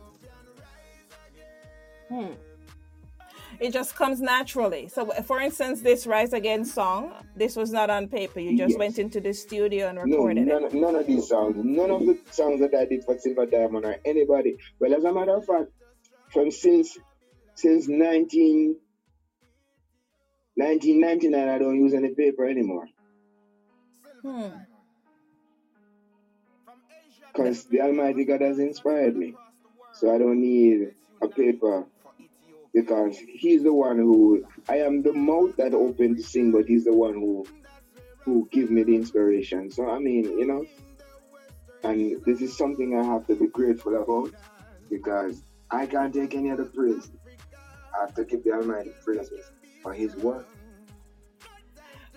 Hmm. 2.09 2.33
It 3.63 3.73
just 3.73 3.95
comes 3.95 4.21
naturally. 4.21 4.89
So, 4.89 5.07
for 5.23 5.39
instance, 5.41 5.83
this 5.83 6.05
Rise 6.05 6.33
Again 6.33 6.65
song, 6.65 7.13
this 7.37 7.55
was 7.55 7.71
not 7.71 7.91
on 7.91 8.09
paper. 8.09 8.41
You 8.41 8.59
just 8.59 8.73
Yes. 8.73 8.79
went 8.79 8.99
into 8.99 9.21
the 9.21 9.33
studio 9.33 9.87
and 9.89 9.97
No, 9.99 10.03
recorded 10.03 10.47
none, 10.49 10.65
it. 10.65 10.75
none 10.75 10.97
of 10.97 11.07
these 11.07 11.29
songs, 11.29 11.55
none 11.65 11.91
of 11.93 12.05
the 12.05 12.19
songs 12.33 12.59
that 12.61 12.75
I 12.75 12.87
did 12.87 13.05
for 13.05 13.17
Silver 13.19 13.47
Diamond 13.47 13.85
or 13.85 13.97
anybody. 14.05 14.57
Well, 14.81 14.93
as 14.95 15.05
a 15.05 15.13
matter 15.13 15.37
of 15.37 15.45
fact, 15.47 15.71
from 16.33 16.51
since 16.51 16.99
since 17.55 17.87
19, 17.87 18.77
1999, 20.57 21.49
I 21.49 21.59
don't 21.59 21.77
use 21.77 21.95
any 21.95 22.15
paper 22.15 22.45
anymore 22.49 22.87
Hmm. 24.23 24.49
because 27.29 27.65
the 27.67 27.81
Almighty 27.81 28.25
God 28.25 28.41
has 28.41 28.59
inspired 28.59 29.17
me. 29.17 29.35
So 29.93 30.13
I 30.13 30.19
don't 30.19 30.41
need 30.41 30.95
a 31.21 31.29
paper 31.29 31.87
because 32.73 33.19
He's 33.19 33.63
the 33.63 33.73
one 33.73 33.99
who 33.99 34.45
I 34.69 34.77
am 34.79 35.03
the 35.03 35.13
mouth 35.13 35.57
that 35.57 35.75
opened 35.75 36.17
to 36.17 36.23
sing, 36.23 36.53
but 36.53 36.67
He's 36.67 36.85
the 36.85 36.95
one 36.95 37.15
who 37.15 37.47
who 38.25 38.49
give 38.53 38.71
me 38.71 38.83
the 38.85 38.95
inspiration. 38.95 39.71
So 39.71 39.91
I 39.91 39.99
mean, 39.99 40.25
you 40.25 40.47
know, 40.47 40.65
and 41.83 42.23
this 42.25 42.41
is 42.41 42.57
something 42.57 42.99
I 42.99 43.05
have 43.05 43.27
to 43.27 43.35
be 43.35 43.49
grateful 43.49 44.01
about 44.01 44.31
because 44.91 45.43
I 45.71 45.87
can't 45.87 46.15
take 46.15 46.35
any 46.35 46.51
other 46.51 46.65
praise. 46.65 47.11
I 47.95 48.01
have 48.03 48.15
to 48.15 48.25
give 48.25 48.45
the 48.45 48.53
Almighty 48.53 48.93
praises 49.05 49.51
for 49.83 49.93
His 49.93 50.15
work. 50.17 50.47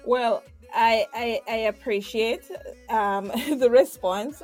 Well, 0.06 0.44
I, 0.74 1.08
I 1.14 1.42
I 1.50 1.56
appreciate 1.68 2.50
um, 2.90 3.28
the 3.58 3.70
response. 3.70 4.44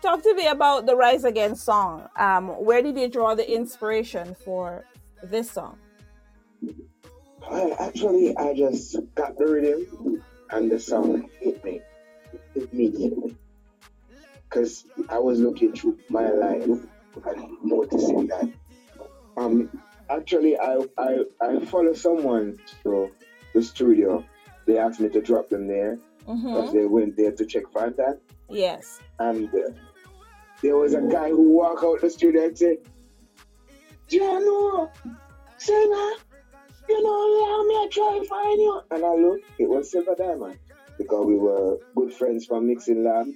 Talk 0.00 0.22
to 0.22 0.34
me 0.34 0.46
about 0.46 0.86
the 0.86 0.96
Rise 0.96 1.24
Again 1.24 1.54
song. 1.54 2.08
Um, 2.16 2.48
where 2.48 2.82
did 2.82 2.98
you 2.98 3.08
draw 3.08 3.34
the 3.34 3.48
inspiration 3.50 4.34
for 4.34 4.84
this 5.22 5.50
song? 5.50 5.78
Well, 7.50 7.76
actually, 7.80 8.36
I 8.36 8.54
just 8.54 8.96
got 9.14 9.36
the 9.36 9.46
rhythm 9.46 10.22
and 10.50 10.70
the 10.70 10.78
song 10.78 11.28
hit 11.40 11.64
me 11.64 11.80
immediately. 12.54 13.36
Because 14.48 14.84
I 15.08 15.18
was 15.18 15.40
looking 15.40 15.72
through 15.72 15.98
my 16.08 16.28
life 16.30 16.64
and 16.64 17.56
noticing 17.64 18.26
that. 18.28 18.48
Um, 19.36 19.70
actually, 20.10 20.58
I, 20.58 20.78
I, 20.98 21.18
I 21.40 21.64
follow 21.64 21.94
someone 21.94 22.58
to 22.82 23.10
the 23.54 23.62
studio. 23.62 24.24
They 24.66 24.78
asked 24.78 25.00
me 25.00 25.08
to 25.10 25.20
drop 25.20 25.48
them 25.48 25.66
there 25.68 25.98
because 26.20 26.70
Mm-hmm. 26.70 26.76
they 26.76 26.84
went 26.84 27.16
there 27.16 27.32
to 27.32 27.44
check 27.44 27.64
for 27.72 27.90
that. 27.90 28.20
Yes. 28.48 29.00
And 29.18 29.48
uh, 29.48 29.72
there 30.62 30.76
was 30.76 30.94
a 30.94 31.00
guy 31.00 31.30
who 31.30 31.50
walked 31.50 31.82
out 31.82 32.00
the 32.00 32.10
studio 32.10 32.44
and 32.44 32.56
said, 32.56 32.76
Jano, 34.08 34.90
singer, 35.56 36.10
you 36.88 37.02
know, 37.02 37.18
allow 37.28 37.62
me 37.66 37.88
to 37.88 37.90
try 37.90 38.18
to 38.18 38.28
find 38.28 38.60
you. 38.60 38.80
And 38.90 39.04
I 39.04 39.14
look, 39.14 39.40
it 39.58 39.68
was 39.68 39.90
Silver 39.90 40.14
Diamond 40.16 40.58
because 40.98 41.26
we 41.26 41.36
were 41.36 41.78
good 41.96 42.12
friends 42.12 42.46
from 42.46 42.66
Mixing 42.66 43.04
Lab. 43.04 43.26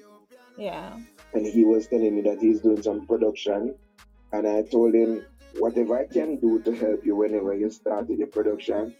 Yeah. 0.58 0.98
And 1.32 1.46
he 1.46 1.64
was 1.64 1.86
telling 1.86 2.14
me 2.14 2.22
that 2.22 2.40
he's 2.40 2.60
doing 2.60 2.82
some 2.82 3.06
production. 3.06 3.74
And 4.32 4.46
I 4.46 4.62
told 4.62 4.94
him, 4.94 5.24
whatever 5.58 5.98
I 5.98 6.06
can 6.06 6.38
do 6.38 6.60
to 6.62 6.72
help 6.72 7.04
you 7.04 7.16
whenever 7.16 7.54
you 7.54 7.70
start 7.70 8.08
with 8.08 8.18
your 8.18 8.28
production, 8.28 8.94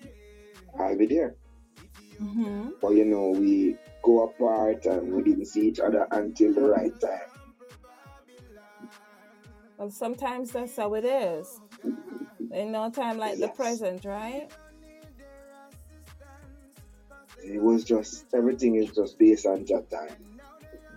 I'll 0.79 0.97
be 0.97 1.07
there. 1.07 1.35
Mm-hmm. 2.21 2.71
But 2.81 2.91
you 2.91 3.05
know, 3.05 3.31
we 3.31 3.77
go 4.03 4.25
apart 4.25 4.87
and 4.87 5.13
we 5.13 5.23
didn't 5.23 5.47
see 5.47 5.69
each 5.69 5.81
other 5.81 6.07
until 6.11 6.55
the 6.55 6.63
right 6.63 6.99
time. 7.01 7.36
Well, 9.79 9.91
sometimes 9.91 10.53
that's 10.53 10.77
how 10.77 10.95
it 10.95 11.05
is. 11.05 11.61
In 12.51 12.73
no 12.73 12.91
time 12.91 13.19
like 13.19 13.35
the 13.35 13.49
Yes. 13.49 13.57
present, 13.57 14.05
right? 14.05 14.49
It 17.45 17.63
was 17.63 17.85
just 17.85 18.25
everything 18.35 18.77
is 18.77 18.91
just 18.91 19.19
based 19.19 19.47
on 19.47 19.67
your 19.67 19.83
time. 19.83 20.17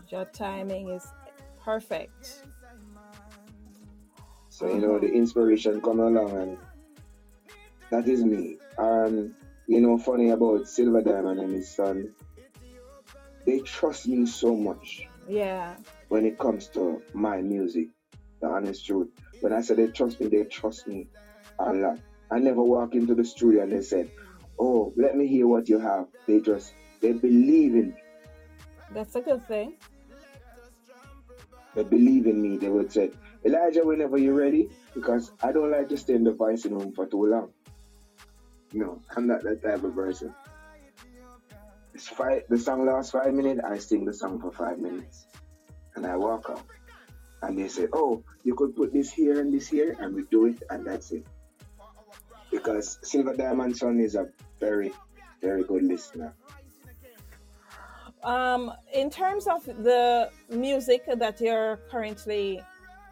Your 0.10 0.26
timing 0.26 0.90
is 0.90 1.06
perfect. 1.64 2.44
So 4.50 4.68
you 4.68 4.82
know 4.82 5.00
the 5.00 5.12
inspiration 5.12 5.82
come 5.82 6.00
along 6.00 6.32
and 6.38 6.58
that 7.92 8.08
is 8.08 8.24
me. 8.24 8.58
And 8.78 9.34
you 9.68 9.82
know 9.82 9.98
funny 9.98 10.30
about 10.30 10.68
Silver 10.68 11.02
Diamond 11.02 11.40
and 11.40 11.54
his 11.54 11.76
son, 11.76 12.14
they 13.46 13.60
trust 13.60 14.08
me 14.08 14.26
so 14.26 14.56
much 14.56 15.08
Yeah. 15.28 15.76
when 16.08 16.26
it 16.26 16.38
comes 16.40 16.68
to 16.70 17.02
my 17.14 17.42
music. 17.42 17.90
The 18.42 18.48
honest 18.48 18.86
truth. 18.86 19.10
When 19.42 19.54
I 19.54 19.62
said 19.62 19.78
they 19.78 19.88
trust 19.88 20.20
me, 20.20 20.28
they 20.28 20.44
trust 20.44 20.88
me 20.88 21.08
a 21.60 21.74
lot. 21.74 22.00
I 22.32 22.40
never 22.40 22.62
walk 22.62 22.94
into 22.96 23.16
the 23.16 23.26
studio 23.26 23.64
and 23.64 23.72
they 23.72 23.82
said, 23.82 24.12
Oh, 24.60 24.94
let 24.98 25.16
me 25.16 25.28
hear 25.28 25.48
what 25.48 25.70
you 25.70 25.80
have. 25.80 26.08
They 26.28 26.40
just 26.42 26.74
they 27.02 27.14
believe 27.14 27.76
in 27.76 27.90
me. 27.90 28.02
That's 28.92 29.16
a 29.16 29.22
good 29.22 29.48
thing. 29.48 29.74
They 31.76 31.84
believe 31.84 32.26
in 32.28 32.42
me. 32.42 32.58
They 32.58 32.70
would 32.70 32.92
say, 32.92 33.12
Elijah, 33.46 33.86
whenever 33.86 34.18
you're 34.18 34.34
ready, 34.34 34.70
because 34.94 35.32
I 35.42 35.52
don't 35.52 35.72
like 35.72 35.90
to 35.90 35.98
stay 35.98 36.16
in 36.16 36.24
the 36.24 36.34
voicing 36.34 36.78
room 36.78 36.94
for 36.94 37.06
too 37.06 37.26
long. 37.26 37.52
No, 38.74 39.02
I'm 39.16 39.28
not 39.28 39.44
that 39.44 39.64
type 39.64 39.84
of 39.84 39.96
person. 39.96 40.34
It's 41.94 42.08
five, 42.08 42.44
the 42.50 42.58
song 42.58 42.86
lasts 42.86 43.12
five 43.12 43.34
minutes, 43.34 43.62
I 43.66 43.78
sing 43.78 44.06
the 44.06 44.14
song 44.14 44.40
for 44.40 44.52
five 44.52 44.80
minutes. 44.80 45.26
And 45.96 46.06
I 46.06 46.16
walk 46.18 46.50
out. 46.50 46.66
And 47.42 47.58
they 47.58 47.68
say, 47.68 47.88
Oh, 47.94 48.24
you 48.44 48.56
could 48.56 48.76
put 48.76 48.94
this 48.94 49.12
here 49.12 49.40
and 49.40 49.54
this 49.54 49.68
here, 49.68 49.96
and 50.00 50.14
we 50.16 50.24
do 50.30 50.46
it, 50.48 50.62
and 50.70 50.86
that's 50.86 51.12
it. 51.12 51.26
Because 52.52 53.00
Silver 53.04 53.36
Diamond 53.36 53.78
Son 53.78 54.00
is 54.00 54.16
a 54.16 54.28
very, 54.60 54.92
very 55.42 55.64
good 55.64 55.84
listener. 55.84 56.34
Um, 58.24 58.74
in 58.94 59.10
terms 59.10 59.48
of 59.48 59.64
the 59.66 60.30
music 60.50 61.04
that 61.08 61.40
you're 61.40 61.78
currently, 61.90 62.62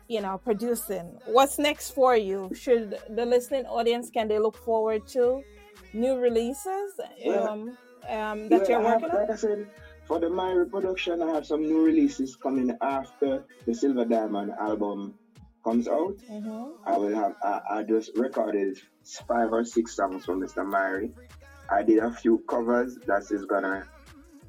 you 0.10 0.22
know, 0.22 0.38
producing, 0.38 1.18
what's 1.26 1.58
next 1.58 1.92
for 1.92 2.18
you? 2.18 2.52
Should 2.54 2.98
the 3.10 3.26
listening 3.26 3.66
audience 3.66 4.10
can 4.10 4.28
they 4.28 4.40
look 4.40 4.58
forward 4.58 5.08
to 5.10 5.44
new 5.94 6.18
releases 6.18 6.92
Well, 7.26 7.48
um, 7.48 7.78
um, 8.10 8.50
that 8.50 8.62
Well, 8.62 8.70
you're 8.70 8.82
working 8.82 9.12
on? 9.12 9.68
Like 10.10 10.24
I 10.24 10.28
said, 10.28 10.30
for 10.30 10.30
the 10.30 10.30
My 10.30 10.52
Reproduction, 10.52 11.22
I 11.22 11.34
have 11.34 11.46
some 11.46 11.62
new 11.62 11.84
releases 11.84 12.36
coming 12.36 12.72
after 12.82 13.44
the 13.66 13.74
Silver 13.74 14.06
Diamond 14.06 14.52
album 14.60 15.16
comes 15.64 15.88
out. 15.88 16.16
hmm 16.30 16.72
I 16.86 16.98
will 16.98 17.16
have, 17.16 17.34
I, 17.44 17.60
I 17.70 17.84
just 17.84 18.12
recorded 18.16 18.78
five 19.28 19.52
or 19.52 19.64
six 19.66 19.96
songs 19.96 20.24
from 20.26 20.42
Mr. 20.42 20.64
Myrie. 20.66 21.12
I 21.70 21.84
did 21.84 21.98
a 22.00 22.12
few 22.12 22.42
covers 22.50 22.98
that 23.08 23.24
is 23.30 23.46
gonna 23.46 23.86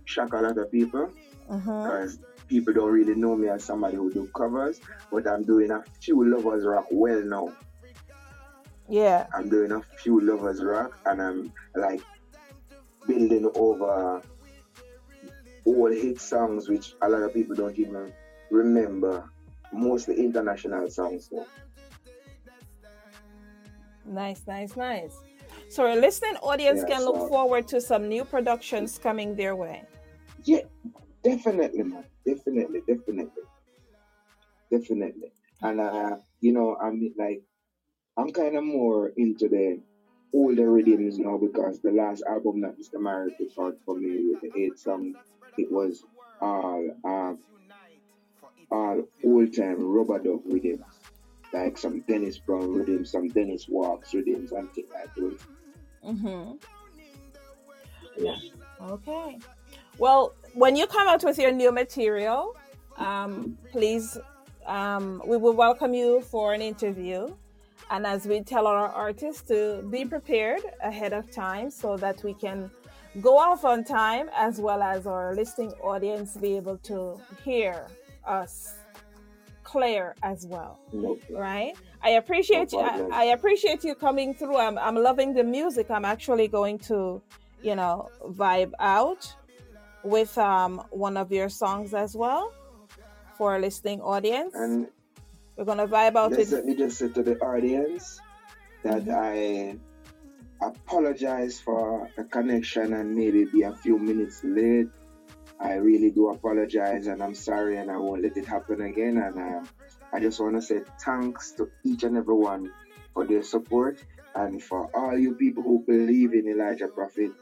shock 0.05 0.33
a 0.33 0.37
lot 0.41 0.57
of 0.57 0.71
people 0.71 1.13
because 1.49 2.19
people 2.47 2.73
don't 2.73 2.93
really 2.93 3.15
know 3.17 3.35
me 3.35 3.49
as 3.49 3.65
somebody 3.65 3.97
who 3.97 4.11
do 4.11 4.29
covers, 4.37 4.79
but 5.11 5.27
I'm 5.27 5.45
doing 5.45 5.71
a 5.73 5.83
few 6.01 6.25
lovers 6.31 6.65
rock 6.65 6.87
well 6.93 7.21
now. 7.25 7.49
Yeah. 8.89 9.27
I'm 9.35 9.49
doing 9.49 9.73
a 9.73 9.83
few 9.97 10.21
lovers 10.21 10.63
rock 10.63 10.97
and 11.07 11.21
I'm 11.21 11.53
like 11.75 12.01
building 13.07 13.51
over 13.57 14.23
old 15.69 15.93
hit 15.93 16.21
songs 16.21 16.69
which 16.69 16.95
a 17.03 17.09
lot 17.09 17.23
of 17.23 17.35
people 17.35 17.55
don't 17.57 17.79
even 17.79 18.13
remember. 18.51 19.31
Mostly 19.73 20.15
international 20.25 20.89
songs. 20.89 21.31
Nice, 24.05 24.43
nice, 24.47 24.77
nice. 24.77 25.15
So 25.69 25.87
our 25.87 25.97
listening 25.97 26.37
audience 26.37 26.81
Yeah, 26.81 26.97
can 26.97 27.05
look 27.05 27.29
forward 27.29 27.69
to 27.69 27.81
some 27.81 28.09
new 28.09 28.25
productions 28.25 28.99
coming 28.99 29.35
their 29.37 29.55
way. 29.55 29.85
yeah, 30.45 30.61
definitely, 31.23 31.83
man. 31.83 32.05
Definitely, 32.25 32.81
definitely, 32.89 33.43
definitely. 34.71 35.33
And 35.63 35.81
uh, 35.81 36.17
you 36.41 36.53
know, 36.53 36.77
I'm 36.81 37.13
like, 37.19 37.43
I'm 38.17 38.31
kind 38.33 38.57
of 38.57 38.65
more 38.65 39.09
into 39.17 39.49
the 39.49 39.81
older 40.33 40.71
rhythms 40.73 41.19
now 41.19 41.37
because 41.39 41.81
the 41.81 41.91
last 41.93 42.23
album 42.29 42.61
that 42.63 42.79
Mr. 42.79 42.95
Myrie 43.01 43.37
put 43.37 43.53
out 43.63 43.77
for 43.85 43.99
me 43.99 44.31
with 44.31 44.41
the 44.41 44.59
eight 44.59 44.79
song, 44.79 45.15
it 45.59 45.71
was 45.71 46.05
all 46.41 46.89
um 47.05 47.39
all 48.71 49.03
old 49.25 49.57
time 49.57 49.77
rubber 49.81 50.19
dub 50.19 50.41
rhythms. 50.45 50.85
Like 51.53 51.79
some 51.79 52.01
Dennis 52.01 52.39
Brown 52.39 52.75
rhythms, 52.75 53.11
some 53.11 53.29
Dennis 53.29 53.69
Walks 53.69 54.13
rhythms, 54.13 54.53
and 54.53 54.71
things 54.73 54.89
like 54.93 55.15
those. 55.15 55.41
Mm-hmm. 56.05 56.57
Yeah. 58.19 58.37
Okay. 58.83 59.39
Well, 59.99 60.35
when 60.55 60.77
you 60.77 60.87
come 60.87 61.09
out 61.09 61.25
with 61.25 61.39
your 61.39 61.53
new 61.53 61.73
material, 61.73 62.55
um, 62.99 63.57
please, 63.73 64.19
um, 64.67 65.23
we 65.27 65.37
will 65.39 65.55
welcome 65.55 65.95
you 65.95 66.21
for 66.21 66.53
an 66.53 66.61
interview. 66.61 67.35
And 67.91 68.07
as 68.07 68.27
we 68.27 68.43
tell 68.43 68.67
our 68.67 68.89
artists 68.89 69.43
to 69.49 69.83
be 69.91 70.05
prepared 70.05 70.61
ahead 70.83 71.15
of 71.15 71.31
time 71.31 71.71
so 71.71 71.97
that 71.97 72.23
we 72.23 72.35
can 72.35 72.71
go 73.21 73.39
off 73.39 73.65
on 73.65 73.85
time 73.85 74.29
as 74.35 74.61
well 74.61 74.83
as 74.83 75.07
our 75.07 75.35
listening 75.35 75.73
audience 75.83 76.37
be 76.37 76.57
able 76.57 76.77
to 76.79 77.21
hear 77.45 77.87
us 78.27 78.75
clear 79.65 80.15
as 80.23 80.47
well 80.47 80.79
right 81.31 81.75
i 82.03 82.11
appreciate 82.11 82.73
you 82.73 82.81
I. 82.81 83.09
I 83.13 83.25
appreciate 83.37 83.85
you 83.85 83.95
coming 83.95 84.33
through 84.35 84.57
I'm, 84.57 84.79
I'm 84.79 84.97
loving 84.97 85.35
the 85.35 85.45
music 85.45 85.91
i'm 85.91 86.05
actually 86.05 86.49
going 86.49 86.79
to 86.91 87.21
you 87.63 87.75
know 87.75 88.09
vibe 88.31 88.73
out 88.79 89.35
with 90.05 90.37
um 90.39 90.83
one 90.91 91.17
of 91.17 91.33
your 91.33 91.49
songs 91.49 91.93
as 91.93 92.15
well 92.15 92.53
for 93.37 93.57
a 93.57 93.59
listening 93.59 94.01
audience 94.01 94.55
And 94.55 94.89
we're 95.57 95.65
gonna 95.65 95.87
vibe 95.89 96.17
out 96.17 96.31
Let's 96.31 96.51
with 96.51 96.53
let 96.53 96.67
me 96.67 96.75
just 96.77 96.99
say 96.99 97.09
to 97.09 97.23
the 97.23 97.37
audience 97.41 98.21
that. 98.85 99.09
I 99.09 99.77
apologize 100.61 101.61
for 101.61 102.09
the 102.17 102.25
connection 102.25 102.93
and 102.93 103.15
maybe 103.15 103.45
be 103.45 103.63
a 103.63 103.75
few 103.75 103.99
minutes 103.99 104.43
late. 104.45 104.89
I 105.61 105.75
really 105.75 106.11
do 106.11 106.29
apologize 106.29 107.07
and 107.07 107.23
I'm 107.23 107.35
sorry 107.35 107.79
and 107.79 107.91
I 107.91 107.97
won't 107.97 108.23
let 108.23 108.37
it 108.37 108.47
happen 108.47 108.81
again. 108.81 109.19
And 109.19 109.39
um, 109.39 109.69
I 110.13 110.21
just 110.21 110.41
want 110.41 110.55
to 110.57 110.63
say 110.63 110.81
thanks 111.05 111.53
to 111.53 111.69
each 111.85 112.05
and 112.05 112.17
every 112.17 112.35
one 112.35 112.73
for 113.13 113.25
their 113.25 113.43
support 113.43 114.03
and 114.35 114.63
for 114.63 114.89
all 114.95 115.17
you 115.17 115.35
people 115.35 115.63
who 115.63 115.83
believe 115.87 116.33
in 116.33 116.49
Elijah 116.49 116.89
Prophet. 116.89 117.33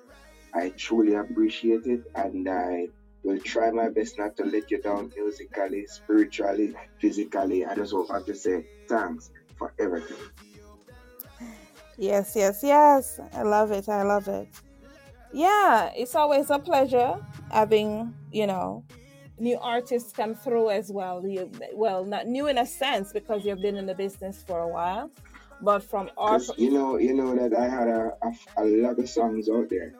I 0.54 0.70
truly 0.70 1.14
appreciate 1.14 1.84
it 1.86 2.00
and 2.14 2.48
I 2.48 2.88
will 3.22 3.38
try 3.38 3.70
my 3.70 3.88
best 3.88 4.18
not 4.18 4.36
to 4.36 4.44
let 4.44 4.70
you 4.70 4.78
down 4.78 5.10
musically, 5.16 5.84
spiritually, 5.86 6.74
physically. 7.00 7.64
I 7.66 7.74
just 7.74 7.92
want 7.92 8.24
to 8.26 8.34
say 8.34 8.64
thanks 8.88 9.30
for 9.58 9.72
everything. 9.78 10.16
Yes 11.98 12.34
yes 12.36 12.60
yes 12.62 13.18
i 13.32 13.42
love 13.42 13.70
it 13.72 13.88
i 13.88 14.02
love 14.02 14.28
it 14.28 14.48
yeah 15.32 15.90
it's 15.96 16.14
always 16.14 16.50
a 16.50 16.58
pleasure 16.58 17.16
having 17.50 18.12
you 18.30 18.46
know 18.46 18.84
new 19.38 19.58
artists 19.60 20.12
come 20.12 20.34
through 20.34 20.70
as 20.70 20.90
well 20.92 21.26
you 21.26 21.50
well 21.74 22.04
not 22.04 22.26
new 22.26 22.48
in 22.48 22.58
a 22.58 22.66
sense 22.66 23.12
because 23.12 23.44
you've 23.44 23.62
been 23.62 23.76
in 23.76 23.86
the 23.86 23.94
business 23.94 24.42
for 24.46 24.60
a 24.60 24.68
while 24.68 25.10
but 25.62 25.82
from 25.82 26.06
Because 26.16 26.52
you 26.58 26.70
know, 26.70 26.98
you 26.98 27.14
know 27.14 27.34
that 27.34 27.56
I 27.58 27.66
had 27.68 27.88
a, 27.88 28.12
a, 28.22 28.30
a 28.58 28.64
lot 28.64 28.98
of 28.98 29.08
songs 29.08 29.48
out 29.48 29.70
there. 29.70 29.94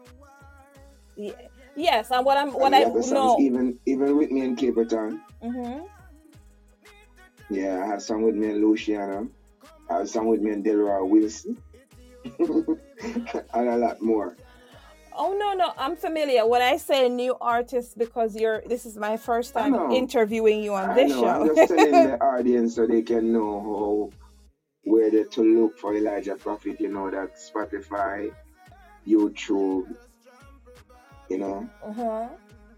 Ye- 1.16 1.34
Yes, 1.78 2.10
and 2.10 2.24
what 2.24 2.38
I'm 2.38 2.52
what 2.54 2.72
I 2.72 2.84
know. 2.84 3.36
even 3.38 3.78
even 3.84 4.16
with 4.16 4.30
me 4.30 4.40
in 4.42 4.56
Cape 4.56 4.76
Town. 4.88 5.20
hmm 5.42 5.80
Yeah, 7.50 7.82
I 7.82 7.86
had 7.86 8.00
some 8.02 8.22
with 8.22 8.34
me 8.34 8.48
in 8.50 8.62
Luciano. 8.62 9.28
I 9.90 9.98
had 9.98 10.08
some 10.08 10.26
with 10.26 10.40
me 10.40 10.52
in 10.52 10.62
Delroy 10.62 11.06
Wilson. 11.06 11.56
And 12.38 13.68
a 13.68 13.76
lot 13.76 14.00
more. 14.02 14.36
Oh 15.18 15.32
no, 15.32 15.54
no, 15.54 15.72
I'm 15.78 15.96
familiar. 15.96 16.46
When 16.46 16.60
I 16.60 16.76
say 16.76 17.08
new 17.08 17.36
artist, 17.40 17.96
because 17.96 18.36
you're 18.36 18.62
this 18.66 18.84
is 18.84 18.96
my 18.96 19.16
first 19.16 19.54
time 19.54 19.74
interviewing 19.90 20.62
you 20.62 20.74
on 20.74 20.90
I 20.90 20.94
this 20.94 21.10
know. 21.10 21.24
I'm 21.26 21.46
show. 21.48 21.54
just 21.54 21.68
telling 21.74 21.92
the 21.92 22.20
audience 22.22 22.74
so 22.74 22.86
they 22.86 23.02
can 23.02 23.32
know 23.32 23.60
how 23.60 24.10
where 24.82 25.10
they 25.10 25.24
to 25.24 25.42
look 25.42 25.78
for 25.78 25.94
Elijah 25.94 26.36
Prophet. 26.36 26.80
You 26.80 26.88
know 26.88 27.10
that 27.10 27.36
Spotify, 27.36 28.30
YouTube, 29.06 29.94
you 31.30 31.38
know, 31.38 31.68
uh-huh. 31.82 32.28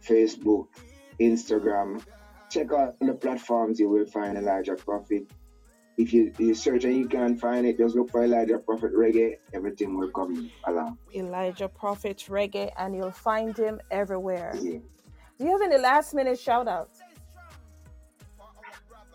Facebook, 0.03 0.69
Instagram. 1.21 2.03
Check 2.51 2.73
out 2.73 2.99
the 3.01 3.15
platforms. 3.15 3.79
You 3.79 3.89
will 3.91 4.07
find 4.07 4.39
Elijah 4.39 4.75
Prophet. 4.75 5.31
If 5.99 6.13
you, 6.13 6.33
you 6.39 6.55
search 6.55 6.85
and 6.85 6.97
you 6.97 7.09
can't 7.09 7.39
find 7.39 7.67
it, 7.67 7.77
just 7.77 7.97
look 7.97 8.11
for 8.11 8.23
Elijah 8.23 8.59
Prophet 8.59 8.95
Reggae. 8.95 9.39
Everything 9.53 9.99
will 9.99 10.11
come 10.11 10.49
along. 10.65 10.97
Elijah 11.13 11.69
Prophet 11.69 12.25
Reggae, 12.29 12.71
and 12.79 12.95
you'll 12.95 13.11
find 13.11 13.57
him 13.57 13.81
everywhere. 13.91 14.55
Yeah. 14.63 14.79
Do 15.39 15.45
you 15.45 15.51
have 15.51 15.61
any 15.61 15.77
last 15.77 16.15
minute 16.15 16.39
shout 16.39 16.69
outs? 16.69 17.01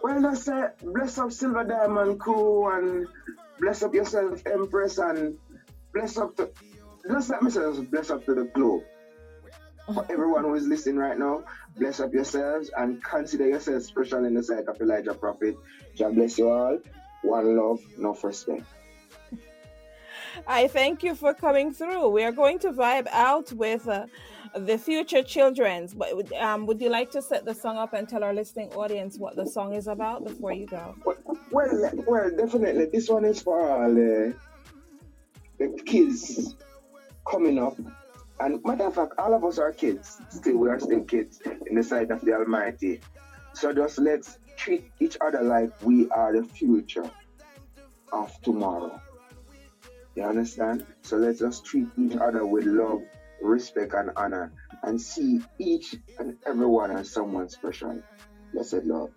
Well, 0.03 0.21
that's 0.21 0.49
uh, 0.49 0.71
bless 0.83 1.17
up 1.17 1.31
Silver 1.31 1.63
Diamond 1.63 2.19
crew 2.19 2.69
and 2.69 3.07
bless 3.61 3.81
up 3.81 3.93
yourself, 3.93 4.43
Empress, 4.45 4.97
and 4.97 5.37
bless 5.93 6.17
up 6.17 6.35
to 6.35 6.49
bless 7.07 7.29
up 7.29 7.41
myself, 7.41 7.79
bless 7.89 8.09
up 8.09 8.25
to 8.25 8.35
the 8.35 8.43
globe. 8.43 8.83
For 9.93 10.05
everyone 10.09 10.43
who 10.43 10.53
is 10.55 10.65
listening 10.65 10.97
right 10.97 11.17
now, 11.17 11.43
bless 11.77 11.99
up 11.99 12.13
yourselves 12.13 12.69
and 12.77 13.03
consider 13.03 13.47
yourselves 13.47 13.85
special 13.85 14.23
in 14.23 14.33
the 14.33 14.43
sight 14.43 14.67
of 14.67 14.79
Elijah 14.79 15.13
Prophet. 15.13 15.55
God 15.99 16.15
bless 16.15 16.37
you 16.37 16.49
all. 16.49 16.79
One 17.21 17.57
love, 17.57 17.79
no 17.97 18.13
first 18.13 18.47
respect. 18.47 18.67
I 20.47 20.67
thank 20.67 21.03
you 21.03 21.15
for 21.15 21.33
coming 21.33 21.73
through. 21.73 22.09
We 22.09 22.23
are 22.23 22.31
going 22.31 22.59
to 22.59 22.71
vibe 22.71 23.07
out 23.11 23.51
with 23.53 23.87
uh, 23.87 24.05
the 24.55 24.77
future 24.77 25.21
children's. 25.21 25.93
But 25.93 26.15
would- 26.15 26.33
um, 26.33 26.65
would 26.65 26.81
you 26.81 26.89
like 26.89 27.11
to 27.11 27.21
set 27.21 27.43
the 27.45 27.53
song 27.53 27.77
up 27.77 27.93
and 27.93 28.07
tell 28.07 28.23
our 28.23 28.33
listening 28.33 28.71
audience 28.73 29.17
what 29.17 29.35
the 29.35 29.45
song 29.45 29.73
is 29.73 29.87
about 29.87 30.23
before 30.23 30.53
you 30.53 30.65
go? 30.65 30.95
Well, 31.05 31.17
well, 32.07 32.31
definitely. 32.35 32.85
This 32.85 33.09
one 33.09 33.25
is 33.25 33.41
for 33.41 33.69
all 33.69 33.93
the, 33.93 34.33
the 35.59 35.67
kids 35.85 36.55
coming 37.29 37.59
up. 37.59 37.77
And 38.43 38.61
matter 38.65 38.87
of 38.87 38.95
fact, 38.95 39.13
all 39.17 39.33
of 39.33 39.45
us 39.45 39.57
are 39.57 39.71
kids. 39.71 40.19
Still, 40.29 40.57
we 40.57 40.67
are 40.69 40.79
still 40.79 41.03
kids 41.05 41.39
in 41.67 41.75
the 41.77 41.83
sight 41.83 42.11
of 42.11 42.19
the 42.25 42.33
Almighty. 42.33 42.99
So 43.53 43.71
just 43.73 43.99
let's 43.99 44.37
treat 44.57 44.83
each 44.99 45.15
other 45.25 45.41
like 45.43 45.71
we 45.81 46.09
are 46.09 46.35
the 46.35 46.43
future 46.45 47.09
of 48.11 48.29
tomorrow. 48.41 48.99
You 50.15 50.23
understand? 50.23 50.85
So 51.03 51.15
let's 51.17 51.39
just 51.39 51.65
treat 51.65 51.87
each 51.97 52.17
other 52.17 52.45
with 52.45 52.65
love, 52.65 53.03
respect, 53.41 53.93
and 53.93 54.11
honor, 54.17 54.51
and 54.83 54.99
see 54.99 55.39
each 55.57 55.95
and 56.19 56.35
everyone 56.45 56.91
as 56.91 57.09
someone 57.09 57.47
special. 57.47 58.01
Blessed 58.53 58.83
love. 58.83 59.09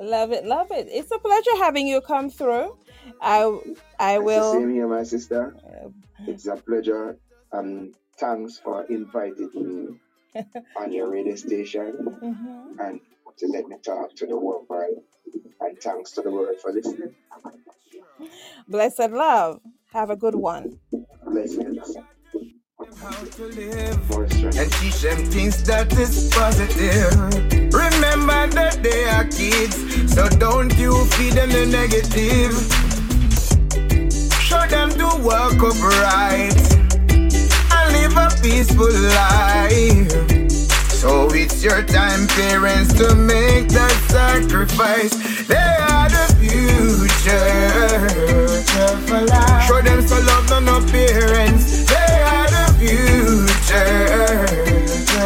Love 0.00 0.32
it, 0.32 0.44
love 0.44 0.66
it. 0.72 0.88
It's 0.90 1.12
a 1.12 1.18
pleasure 1.20 1.56
having 1.58 1.86
you 1.86 2.00
come 2.00 2.28
through. 2.28 2.76
I 3.20 3.56
I 4.00 4.14
It's 4.16 4.24
will. 4.24 4.52
same 4.52 4.74
here, 4.74 4.88
my 4.88 5.04
sister. 5.04 5.54
uh, 5.64 5.90
It's 6.26 6.46
a 6.46 6.56
pleasure 6.56 7.18
and 7.52 7.94
thanks 8.18 8.58
for 8.58 8.84
inviting 8.84 9.50
me 9.54 10.42
on 10.76 10.92
your 10.92 11.10
radio 11.10 11.34
station 11.36 11.92
mhm. 12.22 12.80
and 12.80 13.00
to 13.38 13.46
let 13.48 13.66
me 13.66 13.76
talk 13.84 14.14
to 14.16 14.26
the 14.26 14.36
world. 14.36 14.66
And 15.60 15.78
thanks 15.78 16.12
to 16.12 16.22
the 16.22 16.30
world 16.30 16.56
for 16.60 16.72
listening. 16.72 17.14
Blessed 18.68 19.10
love. 19.10 19.60
Have 19.92 20.10
a 20.10 20.16
good 20.16 20.34
one. 20.34 20.78
Blessings. 21.24 21.96
How 23.00 23.10
to 23.10 23.42
live 23.44 24.10
and 24.56 24.72
teach 24.72 25.00
them 25.02 25.24
things 25.26 25.62
that 25.64 25.92
is 25.98 26.30
positive. 26.32 27.12
Remember 27.72 28.46
that 28.54 28.82
they 28.82 29.04
are 29.04 29.24
kids, 29.24 29.76
so 30.12 30.28
don't 30.28 30.76
you 30.76 31.04
feed 31.16 31.32
them 31.34 31.50
the 31.50 31.66
negative. 31.66 32.52
Show 34.42 34.66
them 34.66 34.90
to 34.90 35.08
work 35.22 35.54
upright 35.62 36.52
and 36.52 36.58
live 36.58 36.71
a 38.86 38.90
life. 39.14 40.10
So 41.02 41.28
it's 41.32 41.62
your 41.64 41.82
time, 41.82 42.26
parents, 42.28 42.92
to 42.94 43.14
make 43.14 43.68
that 43.70 43.92
sacrifice. 44.08 45.14
They 45.46 45.76
are 45.90 46.08
the 46.08 46.26
future. 46.38 48.08
Show 49.66 49.82
them 49.82 50.02
some 50.06 50.24
love, 50.26 50.48
no 50.50 50.60
no 50.60 50.80
parents. 50.90 51.86
They 51.90 52.22
are 52.22 52.48
the 52.50 52.66
future. 52.78 54.46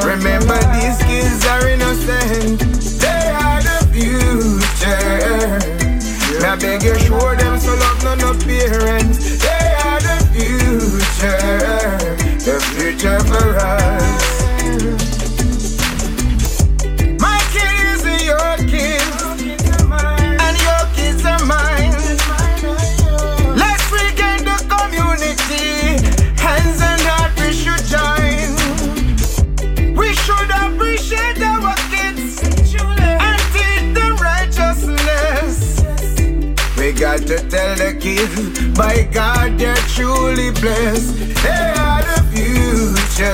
Remember, 0.06 0.58
these 0.72 0.98
kids 1.04 1.44
are 1.46 1.68
innocent. 1.68 2.60
They 3.00 3.30
are 3.36 3.60
the 3.60 3.78
future. 3.92 5.58
Now 6.40 6.56
beg 6.56 6.82
you, 6.82 6.94
show 6.98 7.34
them 7.36 7.58
some 7.58 7.78
love, 7.78 8.02
no 8.04 8.14
no 8.14 8.32
parents. 8.44 9.25
reverence. 13.16 14.26
My 17.20 17.40
kids 17.54 18.04
is 18.04 18.24
your 18.24 18.56
kids, 18.68 19.22
and 20.44 20.56
your 20.66 20.84
kids 20.94 21.24
are 21.24 21.44
mine. 21.46 21.94
Let's 23.56 23.86
regain 23.92 24.44
the 24.44 24.58
community, 24.68 25.68
hands 26.44 26.80
and 26.82 27.00
heart 27.08 27.32
we 27.40 27.52
should 27.52 27.84
join. 27.94 28.48
We 29.96 30.08
should 30.14 30.50
appreciate 30.50 31.40
our 31.40 31.74
kids 31.92 32.42
and 32.42 33.38
teach 33.52 33.94
them 33.94 34.16
righteousness. 34.16 35.56
We 36.76 36.92
got 36.92 37.20
to 37.30 37.38
tell 37.48 37.76
the 37.76 37.96
kids, 37.98 38.76
by 38.76 39.08
God, 39.10 39.58
they're 39.58 39.74
truly 39.94 40.50
blessed. 40.50 41.16
They 41.42 41.74
are 41.78 42.02
the 42.02 42.22
future. 42.32 42.65
Show 43.16 43.24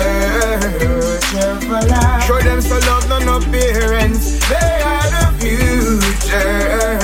them 2.38 2.61
some 2.61 2.79
love, 2.87 3.09
no 3.27 3.40
parents. 3.51 4.38
They 4.49 4.81
are 4.81 5.11
the 5.11 5.27
future. 5.42 7.01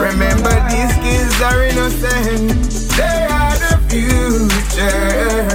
Remember, 0.00 0.54
these 0.70 0.94
kids 1.04 1.36
are 1.42 1.64
innocent. 1.64 2.48
They 2.96 3.26
are 3.28 3.56
the 3.60 3.76
future. 3.90 5.52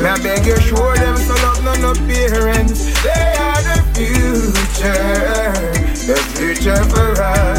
Now 0.00 0.16
beg 0.22 0.46
you, 0.46 0.60
show 0.60 0.94
them 0.94 1.16
some 1.16 1.42
love, 1.42 1.80
no 1.80 1.92
parents. 2.06 3.02
They 3.02 3.34
are 3.40 3.62
the 3.66 3.82
future, 3.94 5.50
the 6.06 6.16
future 6.36 6.84
for 6.84 7.20
us. 7.20 7.57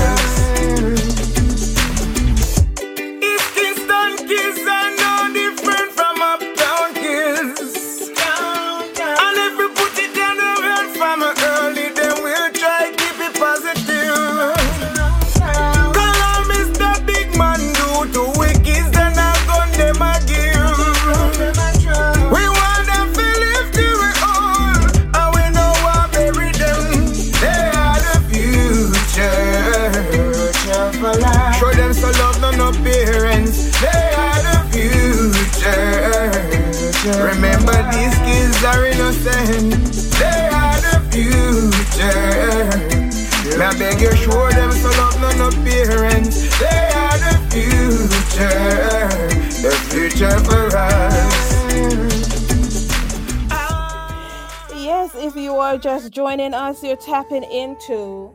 Are 55.59 55.77
just 55.77 56.11
joining 56.11 56.53
us, 56.53 56.83
you're 56.83 56.95
tapping 56.95 57.43
into 57.43 58.33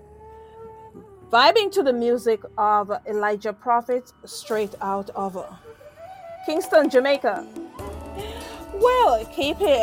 vibing 1.31 1.71
to 1.73 1.83
the 1.83 1.93
music 1.93 2.41
of 2.59 2.93
Elijah 3.09 3.53
Prophet 3.53 4.13
straight 4.25 4.75
out 4.81 5.11
of 5.11 5.37
Kingston, 6.47 6.91
Jamaica. 6.91 7.47
Well, 8.75 9.25
keep 9.27 9.61
it 9.61 9.69